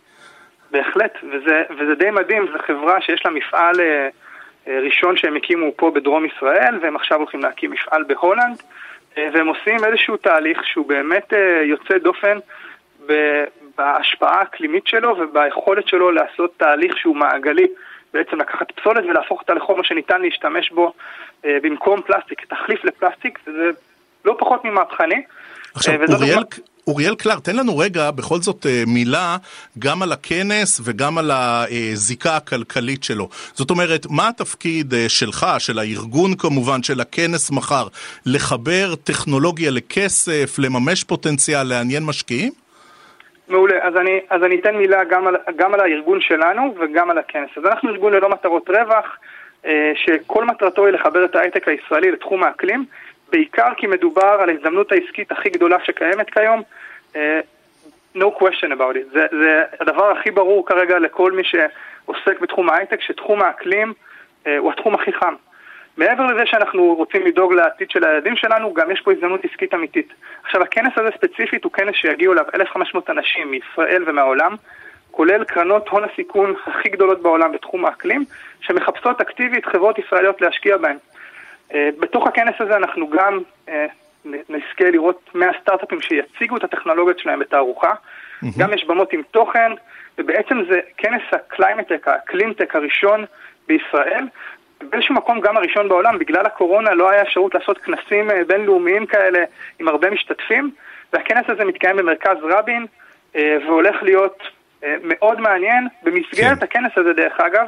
[0.71, 4.07] בהחלט, וזה, וזה די מדהים, זו חברה שיש לה מפעל אה,
[4.67, 8.61] אה, ראשון שהם הקימו פה בדרום ישראל, והם עכשיו הולכים להקים מפעל בהולנד,
[9.17, 12.37] והם עושים איזשהו תהליך שהוא באמת יוצא דופן
[13.77, 17.67] בהשפעה האקלימית שלו וביכולת שלו לעשות תהליך שהוא מעגלי.
[18.13, 20.93] בעצם לקחת פסולת ולהפוך אותה לחומר שניתן להשתמש בו
[21.45, 23.69] אה, במקום פלסטיק, תחליף לפלסטיק, זה
[24.25, 25.23] לא פחות ממהפכני.
[25.75, 26.41] עכשיו, אה, אוריאל, דוגמה...
[26.87, 29.37] אוריאל קלר, תן לנו רגע בכל זאת אה, מילה
[29.79, 33.29] גם על הכנס וגם על הזיקה הכלכלית שלו.
[33.53, 37.87] זאת אומרת, מה התפקיד אה, שלך, של הארגון כמובן, של הכנס מחר,
[38.25, 42.62] לחבר טכנולוגיה לכסף, לממש פוטנציאל, לעניין משקיעים?
[43.53, 47.17] מעולה, אז אני, אז אני אתן מילה גם על, גם על הארגון שלנו וגם על
[47.17, 47.49] הכנס.
[47.57, 49.17] אז אנחנו ארגון ללא מטרות רווח,
[49.65, 52.85] אה, שכל מטרתו היא לחבר את ההייטק הישראלי לתחום האקלים,
[53.31, 56.61] בעיקר כי מדובר על ההזדמנות העסקית הכי גדולה שקיימת כיום.
[57.15, 57.39] אה,
[58.15, 59.13] no question about it.
[59.13, 63.93] זה, זה הדבר הכי ברור כרגע לכל מי שעוסק בתחום ההייטק, שתחום האקלים
[64.47, 65.33] אה, הוא התחום הכי חם.
[65.97, 70.13] מעבר לזה שאנחנו רוצים לדאוג לעתיד של הילדים שלנו, גם יש פה הזדמנות עסקית אמיתית.
[70.43, 74.55] עכשיו, הכנס הזה ספציפית הוא כנס שיגיעו אליו 1,500 אנשים מישראל ומהעולם,
[75.11, 78.25] כולל קרנות הון הסיכון הכי גדולות בעולם בתחום האקלים,
[78.61, 80.97] שמחפשות אקטיבית חברות ישראליות להשקיע בהן.
[81.73, 83.85] אה, בתוך הכנס הזה אנחנו גם אה,
[84.25, 87.91] נזכה לראות 100 סטארט-אפים שיציגו את הטכנולוגיות שלהם בתערוכה.
[87.91, 88.47] Mm-hmm.
[88.59, 89.71] גם יש במות עם תוכן,
[90.17, 93.25] ובעצם זה כנס ה climate tech, האקלימטק הראשון
[93.67, 94.25] בישראל,
[94.81, 99.43] באיזשהו מקום גם הראשון בעולם, בגלל הקורונה לא היה אפשרות לעשות כנסים אה, בינלאומיים כאלה
[99.79, 100.71] עם הרבה משתתפים,
[101.13, 102.85] והכנס הזה מתקיים במרכז רבין,
[103.35, 104.43] אה, והולך להיות
[104.83, 105.87] אה, מאוד מעניין.
[106.03, 106.63] במסגרת כן.
[106.63, 107.65] הכנס הזה, דרך אגב,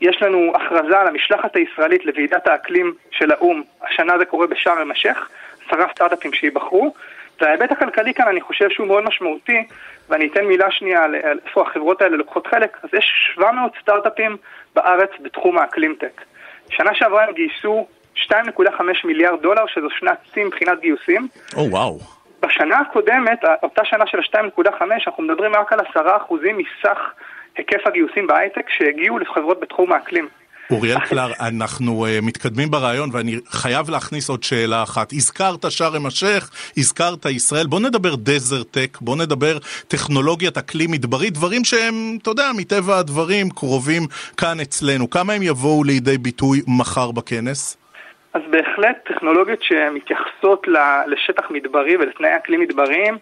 [0.00, 5.30] יש לנו הכרזה על המשלחת הישראלית לוועידת האקלים של האו"ם, השנה זה קורה בשארם א-שייח,
[5.66, 6.94] עשרה סטארט-אפים שייבחרו,
[7.40, 9.66] וההיבט הכלכלי כאן אני חושב שהוא מאוד משמעותי,
[10.08, 11.14] ואני אתן מילה שנייה על
[11.46, 14.36] איפה החברות האלה לוקחות חלק, אז יש 700 סטארט-אפים
[14.74, 16.20] בארץ בתחום האקלימטק.
[16.70, 21.28] שנה שעברה הם גייסו 2.5 מיליארד דולר, שזו שנת שיא מבחינת גיוסים.
[21.56, 21.98] או, וואו.
[21.98, 22.02] וואו.
[22.46, 25.80] בשנה הקודמת, אותה שנה של ה-2.5, אנחנו מדברים רק על 10%
[26.32, 27.12] מסך
[27.56, 30.28] היקף הגיוסים בהייטק שהגיעו לחברות בתחום האקלים.
[30.70, 35.12] אוריאל קלר, אנחנו אה, מתקדמים ברעיון ואני חייב להכניס עוד שאלה אחת.
[35.12, 41.64] הזכרת שארם א-שייח, הזכרת ישראל, בוא נדבר desert tech, בוא נדבר טכנולוגיית אקלים מדברי, דברים
[41.64, 44.02] שהם, אתה יודע, מטבע הדברים קרובים
[44.36, 45.10] כאן אצלנו.
[45.10, 47.76] כמה הם יבואו לידי ביטוי מחר בכנס?
[48.34, 50.66] אז בהחלט טכנולוגיות שמתייחסות
[51.06, 53.18] לשטח מדברי ולתנאי אקלים מדבריים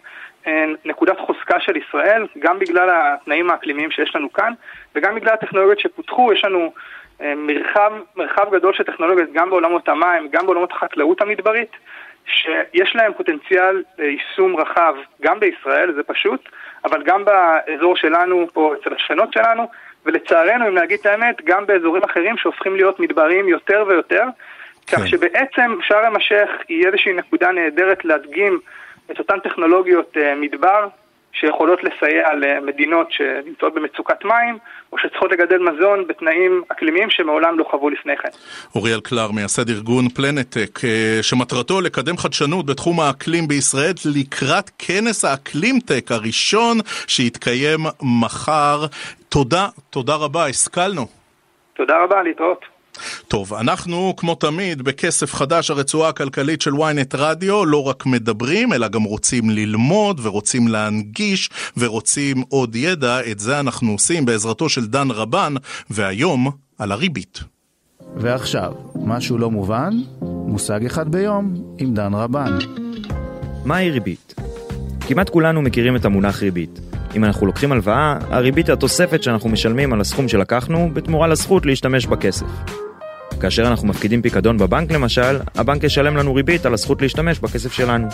[0.85, 4.53] נקודת חוזקה של ישראל, גם בגלל התנאים האקלימיים שיש לנו כאן
[4.95, 6.73] וגם בגלל הטכנולוגיות שפותחו, יש לנו
[7.21, 11.71] מרחב, מרחב גדול של טכנולוגיות גם בעולמות המים, גם בעולמות החקלאות המדברית,
[12.25, 16.49] שיש להם פוטנציאל ליישום רחב גם בישראל, זה פשוט,
[16.85, 19.67] אבל גם באזור שלנו, פה אצל השכנות שלנו,
[20.05, 24.23] ולצערנו, אם להגיד את האמת, גם באזורים אחרים שהופכים להיות מדבריים יותר ויותר,
[24.87, 24.97] כן.
[24.97, 28.59] כך שבעצם שארם א-שייח היא איזושהי נקודה נהדרת להדגים
[29.11, 30.87] את אותן טכנולוגיות אה, מדבר,
[31.33, 34.57] שיכולות לסייע למדינות שנמצאות במצוקת מים,
[34.91, 38.29] או שצריכות לגדל מזון בתנאים אקלימיים שמעולם לא חוו לפני כן.
[38.75, 46.11] אוריאל קלר, מייסד ארגון פלנטק, אה, שמטרתו לקדם חדשנות בתחום האקלים בישראל לקראת כנס האקלימטק
[46.11, 47.79] הראשון שיתקיים
[48.21, 48.85] מחר.
[49.29, 51.05] תודה, תודה רבה, השכלנו.
[51.73, 52.72] תודה רבה, להתראות.
[53.27, 58.87] טוב, אנחנו כמו תמיד בכסף חדש הרצועה הכלכלית של ynet רדיו לא רק מדברים אלא
[58.87, 65.11] גם רוצים ללמוד ורוצים להנגיש ורוצים עוד ידע, את זה אנחנו עושים בעזרתו של דן
[65.11, 65.53] רבן
[65.89, 67.39] והיום על הריבית.
[68.15, 69.93] ועכשיו, משהו לא מובן?
[70.21, 72.57] מושג אחד ביום עם דן רבן.
[73.65, 74.35] מהי ריבית?
[75.07, 76.92] כמעט כולנו מכירים את המונח ריבית.
[77.15, 82.45] אם אנחנו לוקחים הלוואה, הריבית התוספת שאנחנו משלמים על הסכום שלקחנו בתמורה לזכות להשתמש בכסף.
[83.39, 88.07] כאשר אנחנו מפקידים פיקדון בבנק למשל, הבנק ישלם לנו ריבית על הזכות להשתמש בכסף שלנו.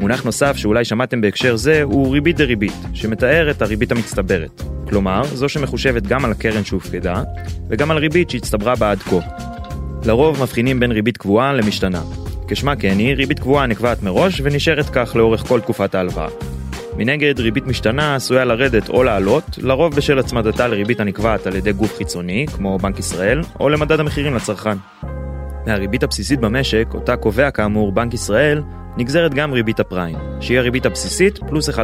[0.00, 4.62] מונח נוסף שאולי שמעתם בהקשר זה הוא ריבית דריבית, שמתאר את הריבית המצטברת.
[4.88, 7.22] כלומר, זו שמחושבת גם על הקרן שהופקדה,
[7.68, 9.16] וגם על ריבית שהצטברה בה עד כה.
[10.04, 12.02] לרוב מבחינים בין ריבית קבועה למשתנה.
[12.48, 16.28] כשמה כן היא, ריבית קבועה נקבעת מראש ונשארת כך לאורך כל תקופת ההלוואה.
[17.02, 21.96] מנגד, ריבית משתנה עשויה לרדת או לעלות, לרוב בשל הצמדתה לריבית הנקבעת על ידי גוף
[21.96, 24.76] חיצוני, כמו בנק ישראל, או למדד המחירים לצרכן.
[25.66, 28.62] מהריבית הבסיסית במשק, אותה קובע כאמור בנק ישראל,
[28.96, 31.74] נגזרת גם ריבית הפריים, שהיא הריבית הבסיסית פלוס 1.5%.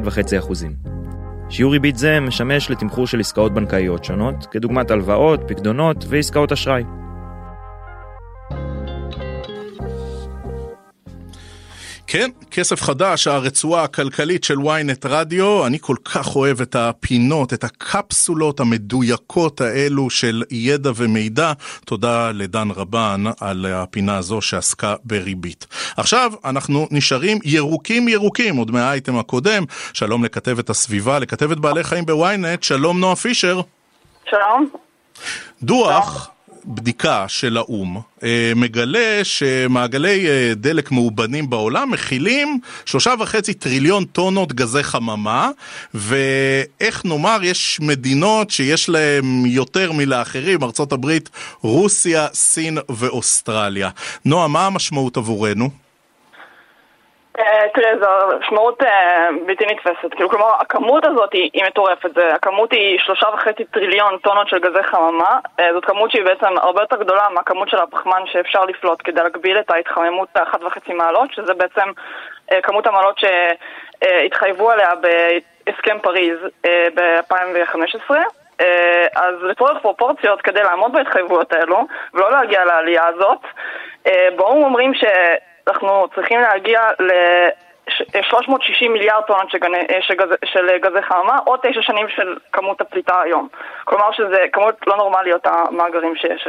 [1.48, 6.82] שיעור ריבית זה משמש לתמחור של עסקאות בנקאיות שונות, כדוגמת הלוואות, פקדונות ועסקאות אשראי.
[12.08, 15.66] כן, כסף חדש, הרצועה הכלכלית של ynet רדיו.
[15.66, 21.52] אני כל כך אוהב את הפינות, את הקפסולות המדויקות האלו של ידע ומידע.
[21.84, 25.66] תודה לדן רבן על הפינה הזו שעסקה בריבית.
[25.96, 29.64] עכשיו אנחנו נשארים ירוקים ירוקים, עוד מהאייטם הקודם.
[29.92, 33.60] שלום לכתבת הסביבה, לכתבת בעלי חיים בוויינט, שלום נועה פישר.
[34.30, 34.70] שלום.
[35.62, 36.30] דוח
[36.66, 44.52] בדיקה של האו"ם אה, מגלה שמעגלי אה, דלק מאובנים בעולם מכילים שלושה וחצי טריליון טונות
[44.52, 45.50] גזי חממה
[45.94, 50.58] ואיך נאמר יש מדינות שיש להם יותר מלאחרים,
[50.92, 51.30] הברית,
[51.62, 53.90] רוסיה, סין ואוסטרליה.
[54.24, 55.85] נועה, מה המשמעות עבורנו?
[57.38, 60.14] אה, תראה, זו משמעות אה, בלתי נתפסת.
[60.14, 62.10] כאילו, כלומר, הכמות הזאת היא, מטורפת.
[62.32, 65.38] הכמות היא שלושה וחצי טריליון טונות של גזי חממה.
[65.60, 69.58] אה, זאת כמות שהיא בעצם הרבה יותר גדולה מהכמות של הפחמן שאפשר לפלוט כדי להגביל
[69.58, 71.90] את ההתחממות האחת וחצי מעלות, שזה בעצם
[72.62, 76.38] כמות המעלות שהתחייבו עליה בהסכם פריז
[76.94, 78.14] ב-2015.
[78.60, 83.38] אה, אז לצורך פרופורציות, כדי לעמוד בהתחייבויות האלו, ולא להגיע לעלייה הזאת,
[84.36, 84.92] באו"ם אומרים
[85.68, 87.10] שאנחנו צריכים להגיע ל...
[88.30, 89.58] 360 מיליארד טונות של,
[90.00, 90.14] של,
[90.44, 93.48] של גזי חממה, או תשע שנים של כמות הפליטה היום.
[93.84, 96.48] כלומר שזה כמות לא נורמליות המאגרים שיש.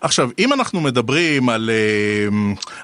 [0.00, 2.34] עכשיו, אם אנחנו מדברים על uh,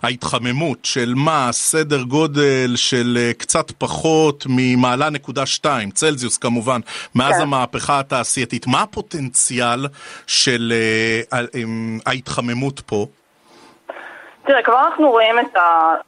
[0.02, 6.80] ההתחממות של מה, סדר גודל של uh, קצת פחות ממעלה נקודה שתיים, צלזיוס כמובן,
[7.14, 7.42] מאז כן.
[7.42, 9.86] המהפכה התעשייתית, מה הפוטנציאל
[10.26, 10.72] של
[11.32, 11.36] uh,
[12.06, 13.06] ההתחממות פה?
[14.44, 15.56] תראה, כבר אנחנו רואים את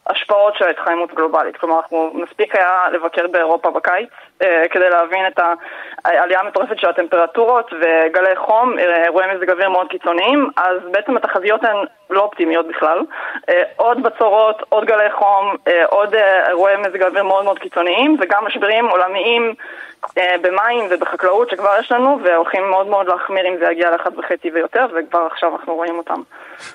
[0.06, 1.56] ההשפעות של ההתחממות הגלובלית.
[1.56, 4.08] כלומר, אנחנו מספיק היה לבקר באירופה בקיץ
[4.42, 5.38] אה, כדי להבין את
[6.04, 11.64] העלייה המטורפת של הטמפרטורות וגלי חום, אה, אירועי מזג אוויר מאוד קיצוניים, אז בעצם התחזיות
[11.64, 11.76] הן
[12.10, 12.98] לא אופטימיות בכלל.
[13.48, 16.14] אה, עוד בצורות, עוד גלי חום, אה, עוד
[16.48, 19.54] אירועי מזג אוויר מאוד מאוד קיצוניים, וגם משברים עולמיים
[20.16, 24.86] במים ובחקלאות שכבר יש לנו, והולכים מאוד מאוד להחמיר אם זה יגיע לאחד וחצי ויותר,
[24.96, 26.20] וכבר עכשיו אנחנו רואים אותם.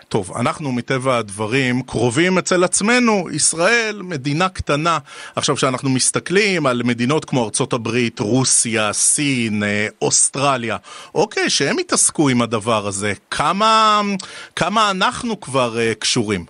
[0.10, 4.98] טוב, אנחנו מטבע הדברים קרובים אצל עצמנו, ישראל, מדינה קטנה.
[5.36, 10.78] עכשיו, כשאנחנו מסתכלים על מדינות כמו ארצות הברית, רוסיה, סין, אה, אוסטרליה,
[11.16, 14.02] אוקיי, שהם יתעסקו עם הדבר הזה, כמה,
[14.56, 16.42] כמה אנחנו כבר uh, קשורים?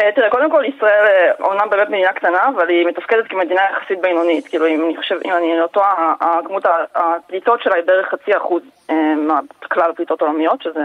[0.00, 4.48] אה, תראה, קודם כל ישראל אומנם באמת מדינה קטנה, אבל היא מתפקדת כמדינה יחסית בינונית.
[4.48, 6.14] כאילו, אם אני חושב, אם אני לא טועה,
[6.46, 6.62] כמות
[6.94, 8.62] הפליטות שלה היא בערך חצי אחוז
[9.64, 10.80] מכלל הפליטות העולמיות, שזה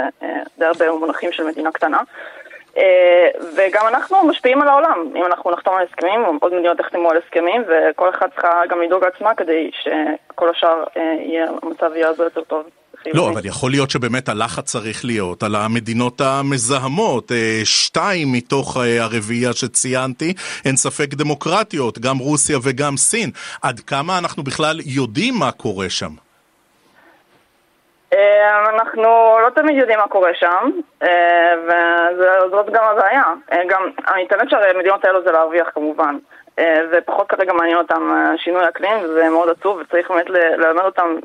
[0.57, 2.01] די הרבה מונחים של מדינה קטנה.
[3.57, 7.63] וגם אנחנו משפיעים על העולם, אם אנחנו נחתום על הסכמים, עוד מדינות יחתמו על הסכמים,
[7.67, 12.63] וכל אחד צריכה גם לדאוג לעצמה כדי שכל השאר יהיה, המצב יהיה הרבה יותר טוב.
[13.13, 17.32] לא, אבל יכול להיות שבאמת הלחץ צריך להיות על המדינות המזהמות.
[17.32, 20.34] אה, שתיים מתוך אה, הרביעייה שציינתי
[20.65, 23.32] הן ספק דמוקרטיות, גם רוסיה וגם סין.
[23.61, 26.28] עד כמה אנחנו בכלל יודעים מה קורה שם?
[28.14, 29.03] אה, אנחנו
[29.43, 30.70] לא תמיד יודעים מה קורה שם,
[32.18, 33.24] וזאת גם הבעיה.
[33.68, 36.18] גם האינטרנט של המדינות האלו זה להרוויח כמובן.
[36.91, 41.16] ופחות כרגע מעניין אותם שינוי אקלים, וזה מאוד עצוב, וצריך באמת ללמד אותם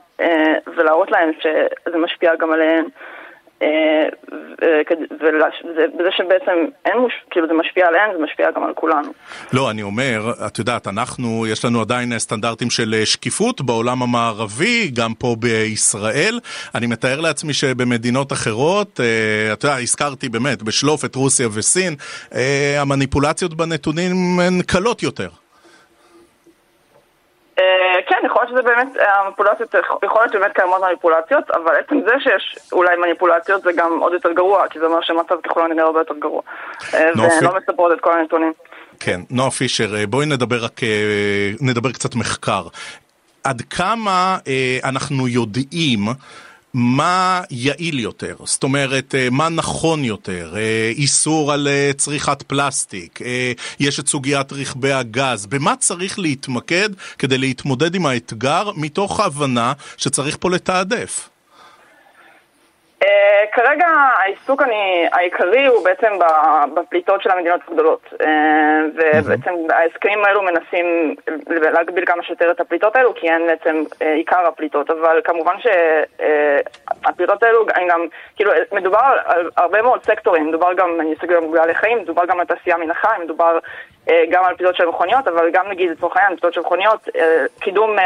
[0.77, 2.87] ולהראות להם שזה משפיע גם עליהם.
[5.63, 6.97] ובזה שבעצם אין.
[7.31, 9.13] כאילו זה משפיע עליהם, זה משפיע גם על כולנו.
[9.53, 15.15] לא, אני אומר, את יודעת, אנחנו, יש לנו עדיין סטנדרטים של שקיפות בעולם המערבי, גם
[15.15, 16.41] פה בישראל.
[16.75, 19.01] אני מתאר לעצמי שבמדינות אחרות,
[19.53, 21.95] אתה יודע, הזכרתי באמת, בשלוף את רוסיה וסין,
[22.79, 25.29] המניפולציות בנתונים הן קלות יותר.
[28.07, 28.89] כן, יכול להיות שזה באמת,
[29.19, 29.75] המניפולציות,
[30.05, 34.33] יכול להיות שבאמת קיימות מניפולציות, אבל עצם זה שיש אולי מניפולציות זה גם עוד יותר
[34.33, 36.43] גרוע, כי זה אומר שהמצב ככל הנראה הרבה יותר גרוע.
[36.93, 38.53] ולא מספרות את כל הנתונים.
[39.01, 40.81] כן, נועה פישר, בואי נדבר רק,
[41.61, 42.63] נדבר קצת מחקר.
[43.45, 44.39] עד כמה
[44.85, 46.01] אנחנו יודעים
[46.75, 53.19] מה יעיל יותר, זאת אומרת, אה, מה נכון יותר, אה, איסור על אה, צריכת פלסטיק,
[53.81, 60.37] יש את סוגיית רכבי הגז, במה צריך להתמקד כדי להתמודד עם האתגר מתוך ההבנה שצריך
[60.41, 61.29] פה לתעדף?
[63.05, 63.07] Uh,
[63.53, 66.13] כרגע העיסוק אני, העיקרי הוא בעצם
[66.75, 68.01] בפליטות של המדינות הגדולות.
[68.13, 68.27] uh,
[68.95, 71.15] ובעצם ההסכמים האלו מנסים
[71.49, 74.91] להגביל כמה שיותר את הפליטות האלו כי הן בעצם uh, עיקר הפליטות.
[74.91, 81.13] אבל כמובן שהפליטות האלו הם גם, כאילו מדובר על, הרבה מאוד סקטורים, מדובר גם, אני
[81.13, 83.59] אסתכל גם בעלי חיים, מדובר גם על תעשייה מן החי, מדובר
[84.31, 87.09] גם על פליטות של מכוניות אבל גם נגיד לצורך העניין פליטות של מכוניות,
[87.61, 87.97] קידום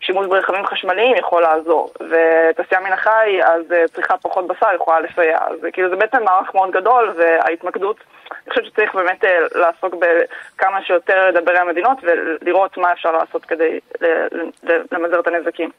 [0.00, 5.38] שימוש ברכבים חשמליים יכול לעזור, ותעשייה מן החי, אז אה, צריכה פחות בשר יכולה לסייע.
[5.38, 7.96] אז כאילו זה בעצם מערך מאוד גדול, וההתמקדות,
[8.30, 13.44] אני חושבת שצריך באמת אה, לעסוק בכמה שיותר לדבר עם המדינות ולראות מה אפשר לעשות
[13.44, 13.78] כדי
[14.92, 15.70] למזער את הנזקים.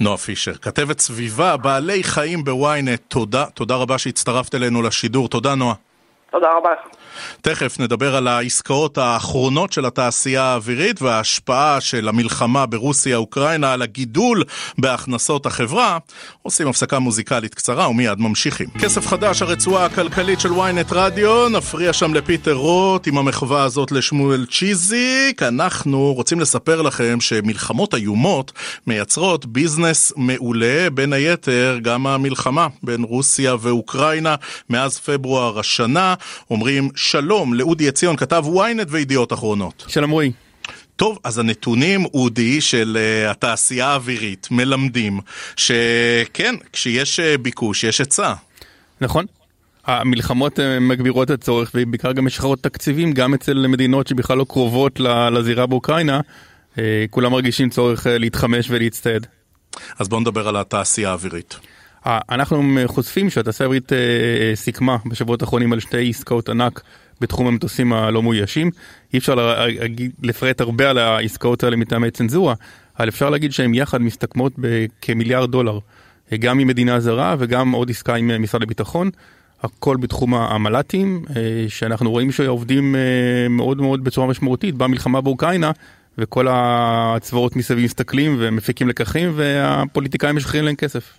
[0.00, 5.74] נועה פישר, כתבת סביבה, בעלי חיים בוויינט, תודה, תודה רבה שהצטרפת אלינו לשידור, תודה נועה.
[6.30, 6.99] תודה רבה לך.
[7.42, 14.44] תכף נדבר על העסקאות האחרונות של התעשייה האווירית וההשפעה של המלחמה ברוסיה-אוקראינה על הגידול
[14.78, 15.98] בהכנסות החברה.
[16.42, 18.66] עושים הפסקה מוזיקלית קצרה ומיד ממשיכים.
[18.78, 24.46] כסף חדש, הרצועה הכלכלית של ynet רדיו, נפריע שם לפיטר רוט עם המחווה הזאת לשמואל
[24.50, 25.42] צ'יזיק.
[25.42, 28.52] אנחנו רוצים לספר לכם שמלחמות איומות
[28.86, 34.34] מייצרות ביזנס מעולה, בין היתר גם המלחמה בין רוסיה ואוקראינה
[34.70, 36.14] מאז פברואר השנה.
[36.50, 39.84] אומרים שלום לאודי עציון, כתב ynet וידיעות אחרונות.
[39.88, 40.32] שלום רועי.
[40.96, 45.20] טוב, אז הנתונים, אודי, של uh, התעשייה האווירית מלמדים
[45.56, 48.34] שכן, כשיש uh, ביקוש, יש היצע.
[49.00, 49.24] נכון.
[49.86, 55.00] המלחמות uh, מגבירות את הצורך ובעיקר גם משחררות תקציבים גם אצל מדינות שבכלל לא קרובות
[55.32, 56.20] לזירה באוקראינה.
[56.74, 56.78] Uh,
[57.10, 59.26] כולם מרגישים צורך uh, להתחמש ולהצטייד.
[59.98, 61.56] אז בואו נדבר על התעשייה האווירית.
[62.06, 63.92] אנחנו חושפים שהתעשייה האווירית
[64.54, 66.80] סיכמה בשבועות האחרונים על שתי עסקאות ענק
[67.20, 68.70] בתחום המטוסים הלא מאוישים.
[69.12, 69.54] אי אפשר
[70.22, 72.54] לפרט הרבה על העסקאות האלה מטעמי צנזורה,
[72.98, 75.78] אבל אפשר להגיד שהן יחד מסתכמות בכמיליארד דולר,
[76.38, 79.10] גם עם מדינה זרה וגם עוד עסקה עם משרד הביטחון.
[79.62, 81.24] הכל בתחום המל"טים,
[81.68, 82.96] שאנחנו רואים שעובדים
[83.50, 85.70] מאוד מאוד בצורה משמעותית במלחמה באוקראינה,
[86.18, 91.12] וכל הצבאות מסביב מסתכלים ומפיקים לקחים, והפוליטיקאים משחררים להם כסף.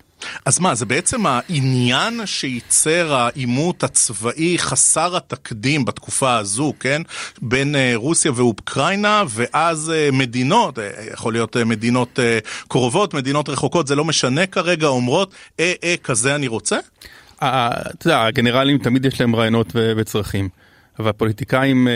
[0.45, 7.01] אז מה, זה בעצם העניין שייצר העימות הצבאי חסר התקדים בתקופה הזו, כן?
[7.41, 10.79] בין רוסיה ואוקראינה, ואז מדינות,
[11.13, 12.19] יכול להיות מדינות
[12.67, 16.77] קרובות, מדינות רחוקות, זה לא משנה כרגע, אומרות, אה, אה, כזה אני רוצה?
[17.37, 19.67] אתה יודע, הגנרלים תמיד יש להם רעיונות
[19.97, 20.49] וצרכים.
[20.99, 21.87] והפוליטיקאים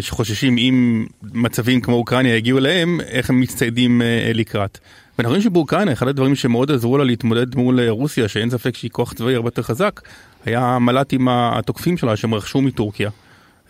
[0.00, 4.02] שחוששים אם מצבים כמו אוקראינה יגיעו אליהם, איך הם מצטיידים
[4.34, 4.78] לקראת.
[5.18, 9.12] ואנחנו רואים שבאוקראינה אחד הדברים שמאוד עזרו לה להתמודד מול רוסיה, שאין ספק שהיא כוח
[9.12, 10.00] צבאי הרבה יותר חזק,
[10.44, 13.10] היה המל"טים התוקפים שלה שהם רכשו מטורקיה.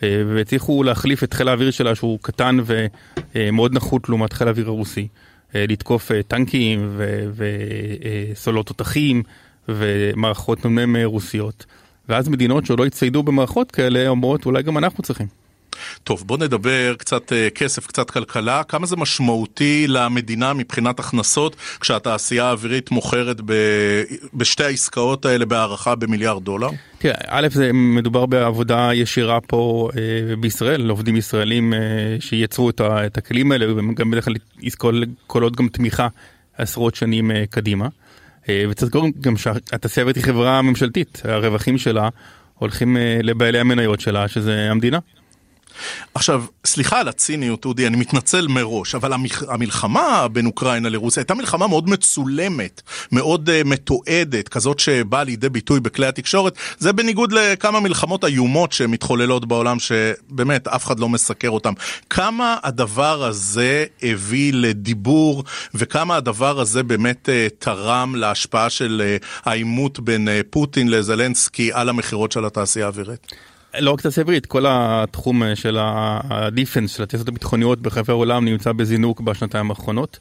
[0.01, 2.57] והצליחו להחליף את חיל האוויר שלה שהוא קטן
[3.35, 5.07] ומאוד נחות לעומת חיל האוויר הרוסי.
[5.55, 6.97] לתקוף טנקים
[7.35, 9.23] וסולות תותחים
[9.69, 11.65] ומערכות נ"מ רוסיות.
[12.09, 15.42] ואז מדינות שעוד לא הצטיידו במערכות כאלה אומרות אולי גם אנחנו צריכים.
[16.03, 18.63] טוב, בוא נדבר קצת כסף, קצת כלכלה.
[18.63, 23.53] כמה זה משמעותי למדינה מבחינת הכנסות כשהתעשייה האווירית מוכרת ב...
[24.33, 26.69] בשתי העסקאות האלה בהערכה במיליארד דולר?
[26.97, 31.79] תראה, א', זה מדובר בעבודה ישירה פה אה, בישראל, עובדים ישראלים אה,
[32.19, 33.05] שייצרו את, ה...
[33.05, 34.25] את הכלים האלה, וגם בדרך
[34.77, 36.07] כלל כוללות גם תמיכה
[36.57, 37.87] עשרות שנים אה, קדימה.
[38.69, 42.09] וצריך לזכור גם שהתעשייה האווירית היא חברה ממשלתית, הרווחים שלה
[42.55, 44.99] הולכים לבעלי המניות שלה, שזה המדינה.
[46.13, 49.13] עכשיו, סליחה על הציניות, אודי, אני מתנצל מראש, אבל
[49.47, 55.79] המלחמה בין אוקראינה לרוסיה הייתה מלחמה מאוד מצולמת, מאוד uh, מתועדת, כזאת שבאה לידי ביטוי
[55.79, 56.57] בכלי התקשורת.
[56.77, 61.73] זה בניגוד לכמה מלחמות איומות שמתחוללות בעולם, שבאמת אף אחד לא מסקר אותן.
[62.09, 65.43] כמה הדבר הזה הביא לדיבור,
[65.73, 71.89] וכמה הדבר הזה באמת uh, תרם להשפעה של uh, העימות בין uh, פוטין לזלנסקי על
[71.89, 73.52] המכירות של התעשייה האווירית?
[73.79, 79.21] לא רק תעשייה אווירית, כל התחום של הדיפנס, של התעשיות הביטחוניות ברחבי העולם נמצא בזינוק
[79.21, 80.19] בשנתיים האחרונות.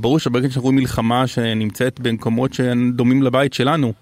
[0.00, 3.92] ברור שברגע שאנחנו רואים מלחמה שנמצאת במקומות שדומים לבית שלנו,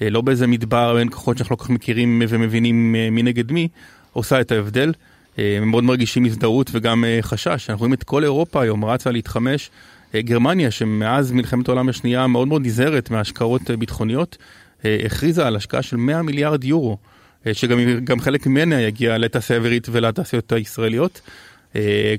[0.00, 3.68] לא באיזה מדבר בין כוחות שאנחנו לא כל כך מכירים ומבינים מי נגד מי,
[4.12, 4.92] עושה את ההבדל.
[5.38, 7.70] הם מאוד מרגישים הזדהות וגם חשש.
[7.70, 9.70] אנחנו רואים את כל אירופה היום רצה להתחמש.
[10.16, 14.36] גרמניה, שמאז מלחמת העולם השנייה מאוד מאוד נזהרת מהשקעות ביטחוניות,
[14.84, 16.96] הכריזה על השקעה של 100 מיליארד יורו.
[17.52, 21.20] שגם חלק ממנה יגיע לתעשייה האווירית ולתעשיות הישראליות.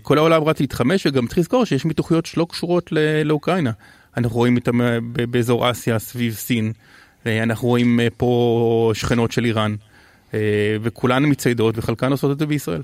[0.02, 2.94] כל העולם רץ להתחמש וגם צריך לזכור שיש מתוחיות שלא קשורות
[3.26, 3.72] לאוקראינה.
[4.18, 4.80] אנחנו רואים אותם
[5.12, 6.74] באזור אסיה סביב סין,
[7.26, 9.76] אנחנו רואים פה שכנות של איראן,
[10.82, 12.82] וכולן מציידות וחלקן עושות את זה בישראל.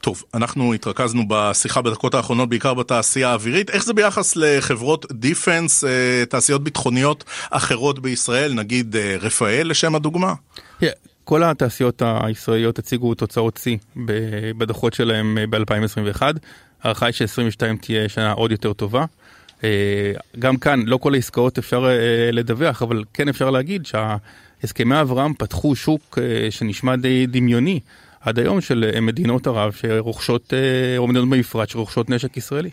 [0.00, 3.70] טוב, אנחנו התרכזנו בשיחה בדקות האחרונות בעיקר בתעשייה האווירית.
[3.70, 5.84] איך זה ביחס לחברות דיפנס,
[6.28, 10.34] תעשיות ביטחוניות אחרות בישראל, נגיד רפאל לשם הדוגמה?
[10.82, 10.84] Yeah.
[11.28, 13.76] כל התעשיות הישראליות הציגו תוצאות שיא
[14.58, 16.22] בדוחות שלהם ב-2021.
[16.82, 19.04] ההערכה היא ש-22 תהיה שנה עוד יותר טובה.
[20.38, 21.88] גם כאן, לא כל העסקאות אפשר
[22.32, 26.18] לדווח, אבל כן אפשר להגיד שהסכמי אברהם פתחו שוק
[26.50, 27.80] שנשמע די דמיוני
[28.20, 30.54] עד היום של מדינות ערב שרוכשות,
[30.98, 32.70] או מדינות במפרט שרוכשות נשק ישראלי.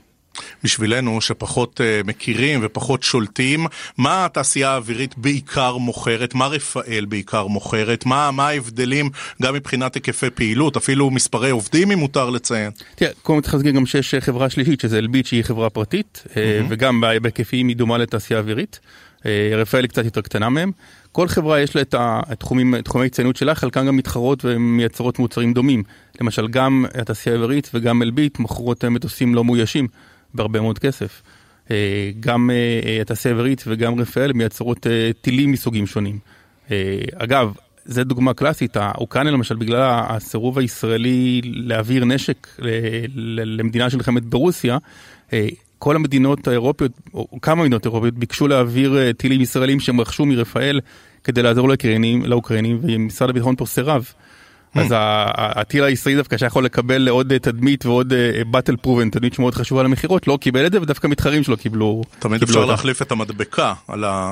[0.63, 3.65] בשבילנו שפחות uh, מכירים ופחות שולטים,
[3.97, 9.09] מה התעשייה האווירית בעיקר מוכרת, מה רפאל בעיקר מוכרת, מה, מה ההבדלים
[9.41, 12.71] גם מבחינת היקפי פעילות, אפילו מספרי עובדים אם מותר לציין.
[12.95, 16.38] תראה, קודם כל להגיד גם שיש חברה שלישית שזה אלביט שהיא חברה פרטית, mm-hmm.
[16.69, 18.79] וגם בהיקפים היא דומה לתעשייה אווירית.
[19.57, 20.71] רפאל היא קצת יותר קטנה מהם.
[21.11, 25.83] כל חברה יש לה את התחומים, תחומי הציינות שלה, חלקן גם מתחרות ומייצרות מוצרים דומים.
[26.21, 29.88] למשל גם התעשייה האווירית וגם אלביט מוכרות מטוסים לא מאוישים.
[30.36, 31.21] בהרבה מאוד כסף.
[32.19, 32.49] גם
[33.01, 34.88] התעשייה האווירית וגם רפאל מייצרות
[35.21, 36.19] טילים מסוגים שונים.
[37.15, 37.53] אגב,
[37.86, 42.47] זו דוגמה קלאסית, אוקראינה למשל, בגלל הסירוב הישראלי להעביר נשק
[43.45, 44.77] למדינה שנלחמת ברוסיה,
[45.79, 50.79] כל המדינות האירופיות, או כמה מדינות אירופיות, ביקשו להעביר טילים ישראלים שהם רכשו מרפאל
[51.23, 51.69] כדי לעזור
[52.23, 54.05] לאוקראינים, ומשרד הביטחון פה סירב.
[54.76, 54.88] אז
[55.38, 58.13] הטיל הישראלי דווקא שיכול לקבל עוד תדמית ועוד
[58.47, 62.01] באטל פרובן, תדמית שמאוד חשובה למכירות, לא קיבל את זה ודווקא מתחרים שלו קיבלו.
[62.19, 63.73] תמיד אפשר להחליף את המדבקה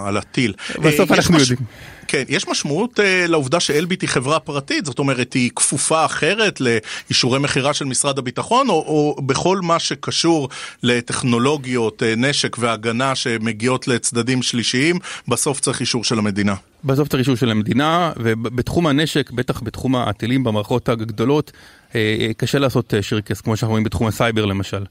[0.05, 0.53] על הטיל.
[0.83, 1.59] בסוף אנחנו יודעים.
[2.07, 7.39] כן, יש משמעות uh, לעובדה שאלביט היא חברה פרטית, זאת אומרת, היא כפופה אחרת לאישורי
[7.39, 10.49] מכירה של משרד הביטחון, או, או בכל מה שקשור
[10.83, 16.55] לטכנולוגיות, uh, נשק והגנה שמגיעות לצדדים שלישיים, בסוף צריך אישור של המדינה.
[16.83, 21.51] בסוף צריך אישור של המדינה, ובתחום הנשק, בטח בתחום הטילים במערכות הגדולות,
[21.95, 24.83] אה, קשה לעשות שירקס, כמו שאנחנו רואים בתחום הסייבר למשל.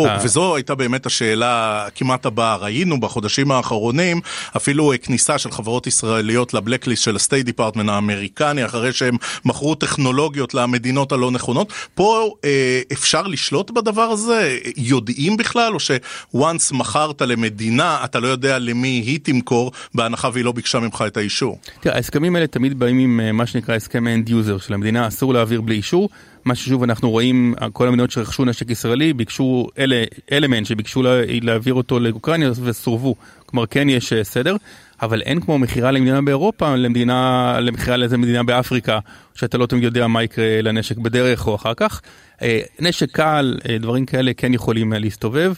[0.00, 0.18] או, אה.
[0.24, 2.56] וזו הייתה באמת השאלה כמעט הבאה.
[2.56, 4.20] ראינו בחודשים האחרונים
[4.56, 9.74] אפילו כניסה של חברות ישראליות ל blacklist של ה State Department האמריקני, אחרי שהם מכרו
[9.74, 11.72] טכנולוגיות למדינות הלא נכונות.
[11.94, 14.58] פה אה, אפשר לשלוט בדבר הזה?
[14.76, 15.74] יודעים בכלל?
[15.74, 20.80] או ש once מכרת למדינה, אתה לא יודע למי היא תמכור, בהנחה והיא לא ביקשה
[20.80, 21.58] ממך את האישור?
[21.80, 25.34] תראה, ההסכמים האלה תמיד באים עם אה, מה שנקרא הסכם end user של המדינה, אסור
[25.34, 26.08] להעביר בלי אישור.
[26.44, 31.22] מה ששוב אנחנו רואים, כל המדינות שרכשו נשק ישראלי ביקשו, אלה, אלה מהן שביקשו לה,
[31.42, 33.14] להעביר אותו לאוקראינה וסורבו.
[33.46, 34.56] כלומר כן יש אה, סדר,
[35.02, 38.98] אבל אין כמו מכירה למדינה באירופה, למדינה, למכירה לאיזה מדינה באפריקה,
[39.34, 42.00] שאתה לא תמיד יודע מה יקרה לנשק בדרך או אחר כך.
[42.42, 45.52] אה, נשק קל, אה, דברים כאלה כן יכולים להסתובב.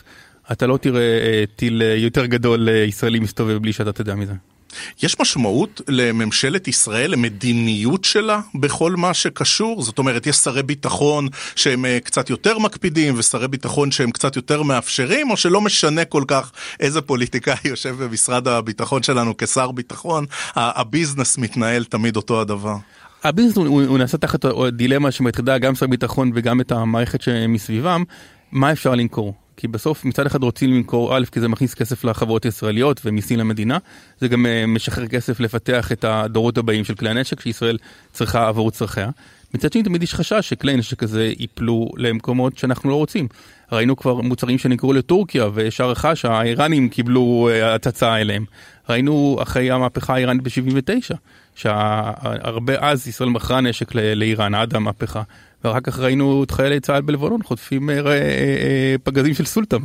[0.53, 4.33] אתה לא תראה טיל יותר גדול ישראלי מסתובב בלי שאתה תדע מזה.
[5.03, 9.83] יש משמעות לממשלת ישראל, למדיניות שלה, בכל מה שקשור?
[9.83, 14.63] זאת אומרת, יש שרי ביטחון שהם אה, קצת יותר מקפידים, ושרי ביטחון שהם קצת יותר
[14.63, 21.39] מאפשרים, או שלא משנה כל כך איזה פוליטיקאי יושב במשרד הביטחון שלנו כשר ביטחון, הביזנס
[21.39, 22.77] מתנהל תמיד אותו הדבר.
[23.25, 28.05] הביזנס הוא, הוא נעשה תחת דילמה שמטרידה גם שר ביטחון וגם את המערכת שמסביבם,
[28.53, 29.42] מה אפשר למכור.
[29.63, 33.79] כי בסוף מצד אחד רוצים למכור א' כי זה מכניס כסף לחברות ישראליות ומיסים למדינה,
[34.21, 37.79] זה גם uh, משחרר כסף לפתח את הדורות הבאים של כלי הנשק שישראל
[38.13, 39.11] צריכה עבור צרכיה.
[39.55, 43.29] מצד שני תמיד יש חשש שכלי נשק כזה ייפלו למקומות שאנחנו לא רוצים.
[43.73, 48.45] ראינו כבר מוצרים שנקראו לטורקיה ויש הערכה שהאיראנים קיבלו uh, הצצה אליהם.
[48.89, 51.15] ראינו אחרי המהפכה האיראנית ב-79,
[51.55, 55.23] שהרבה אז ישראל מכרה נשק לאיראן עד המהפכה.
[55.65, 59.83] ואחר כך ראינו את חיילי צה"ל בלבנון חוטפים אה, אה, אה, פגזים של סולטם.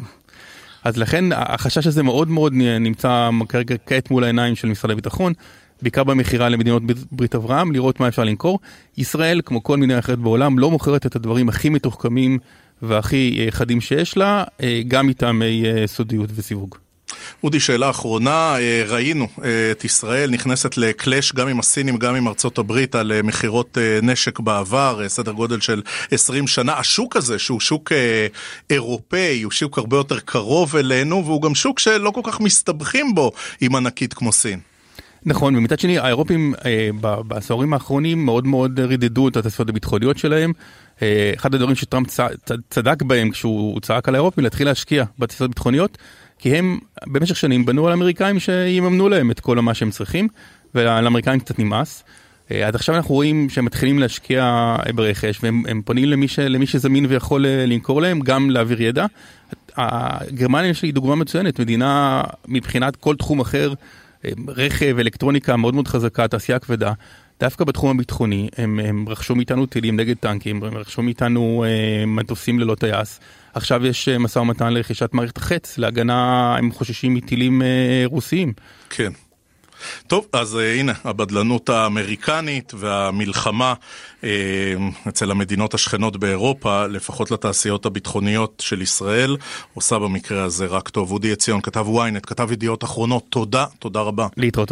[0.83, 5.33] אז לכן החשש הזה מאוד מאוד נמצא כרגע כעת מול העיניים של משרד הביטחון,
[5.81, 8.59] בעיקר במכירה למדינות ברית אברהם, לראות מה אפשר למכור.
[8.97, 12.39] ישראל, כמו כל מדינה אחרת בעולם, לא מוכרת את הדברים הכי מתוחכמים
[12.81, 14.43] והכי חדים שיש לה,
[14.87, 16.75] גם מטעמי סודיות וסיווג.
[17.43, 22.27] אודי, שאלה אחרונה, אה, ראינו אה, את ישראל נכנסת לקלאש גם עם הסינים, גם עם
[22.27, 25.81] ארצות הברית על אה, מכירות נשק בעבר, סדר גודל של
[26.11, 26.73] 20 שנה.
[26.73, 27.91] השוק הזה, שהוא שוק
[28.69, 33.31] אירופאי, הוא שוק הרבה יותר קרוב אלינו, והוא גם שוק שלא כל כך מסתבכים בו
[33.61, 34.59] עם ענקית כמו סין.
[35.27, 36.89] נכון, ומצד שני האירופים אה,
[37.27, 40.53] בעשורים האחרונים מאוד מאוד רידדו את התעשיות הביטחוניות שלהם.
[41.01, 42.07] אה, אחד הדברים שטראמפ
[42.69, 45.97] צדק בהם כשהוא צעק על האירופים להתחיל להשקיע בתעשיות ביטחוניות.
[46.39, 50.27] כי הם במשך שנים בנו על אמריקאים שיממנו להם את כל מה שהם צריכים,
[50.75, 52.03] ולאמריקאים קצת נמאס.
[52.51, 57.05] אה, אז עכשיו אנחנו רואים שהם מתחילים להשקיע ברכש, והם פונים למי, ש, למי שזמין
[57.09, 59.05] ויכול אה, למכור להם, גם להעביר ידע.
[60.31, 63.73] גרמניה היא דוגמה מצוינת, מדינה מבחינת כל תחום אחר,
[64.25, 66.93] אה, רכב, אלקטרוניקה מאוד מאוד חזקה, תעשייה כבדה.
[67.39, 71.65] דווקא בתחום הביטחוני, הם, הם רכשו מאיתנו טילים נגד טנקים, הם רכשו מאיתנו
[72.07, 73.19] מטוסים ללא טייס.
[73.57, 78.53] עכשיו יש אה, משא ומתן לרכישת מערכת החץ, להגנה, הם חוששים מטילים אה, רוסיים.
[78.89, 79.11] כן.
[80.07, 83.73] טוב, אז uh, הנה, הבדלנות האמריקנית והמלחמה
[84.21, 84.25] uh,
[85.09, 89.37] אצל המדינות השכנות באירופה, לפחות לתעשיות הביטחוניות של ישראל,
[89.73, 91.11] עושה במקרה הזה רק טוב.
[91.11, 94.27] אודי עציון, כתב ynet, כתב ידיעות אחרונות, תודה, תודה רבה.
[94.37, 94.71] להתראות.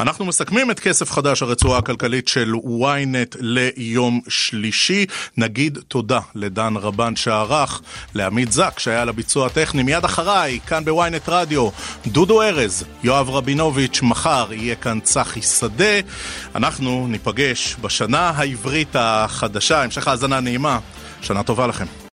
[0.00, 5.06] אנחנו מסכמים את כסף חדש, הרצועה הכלכלית של ynet ליום שלישי.
[5.36, 7.80] נגיד תודה לדן רבן שערך,
[8.14, 9.82] לעמית זק שהיה על הביצוע הטכני.
[9.82, 11.68] מיד אחריי, כאן בוויינט רדיו,
[12.06, 16.00] דודו ארז, יואב רבינוביץ', מחר יהיה כאן צחי שדה.
[16.54, 19.82] אנחנו ניפגש בשנה העברית החדשה.
[19.82, 20.78] המשך האזנה נעימה.
[21.22, 22.05] שנה טובה לכם.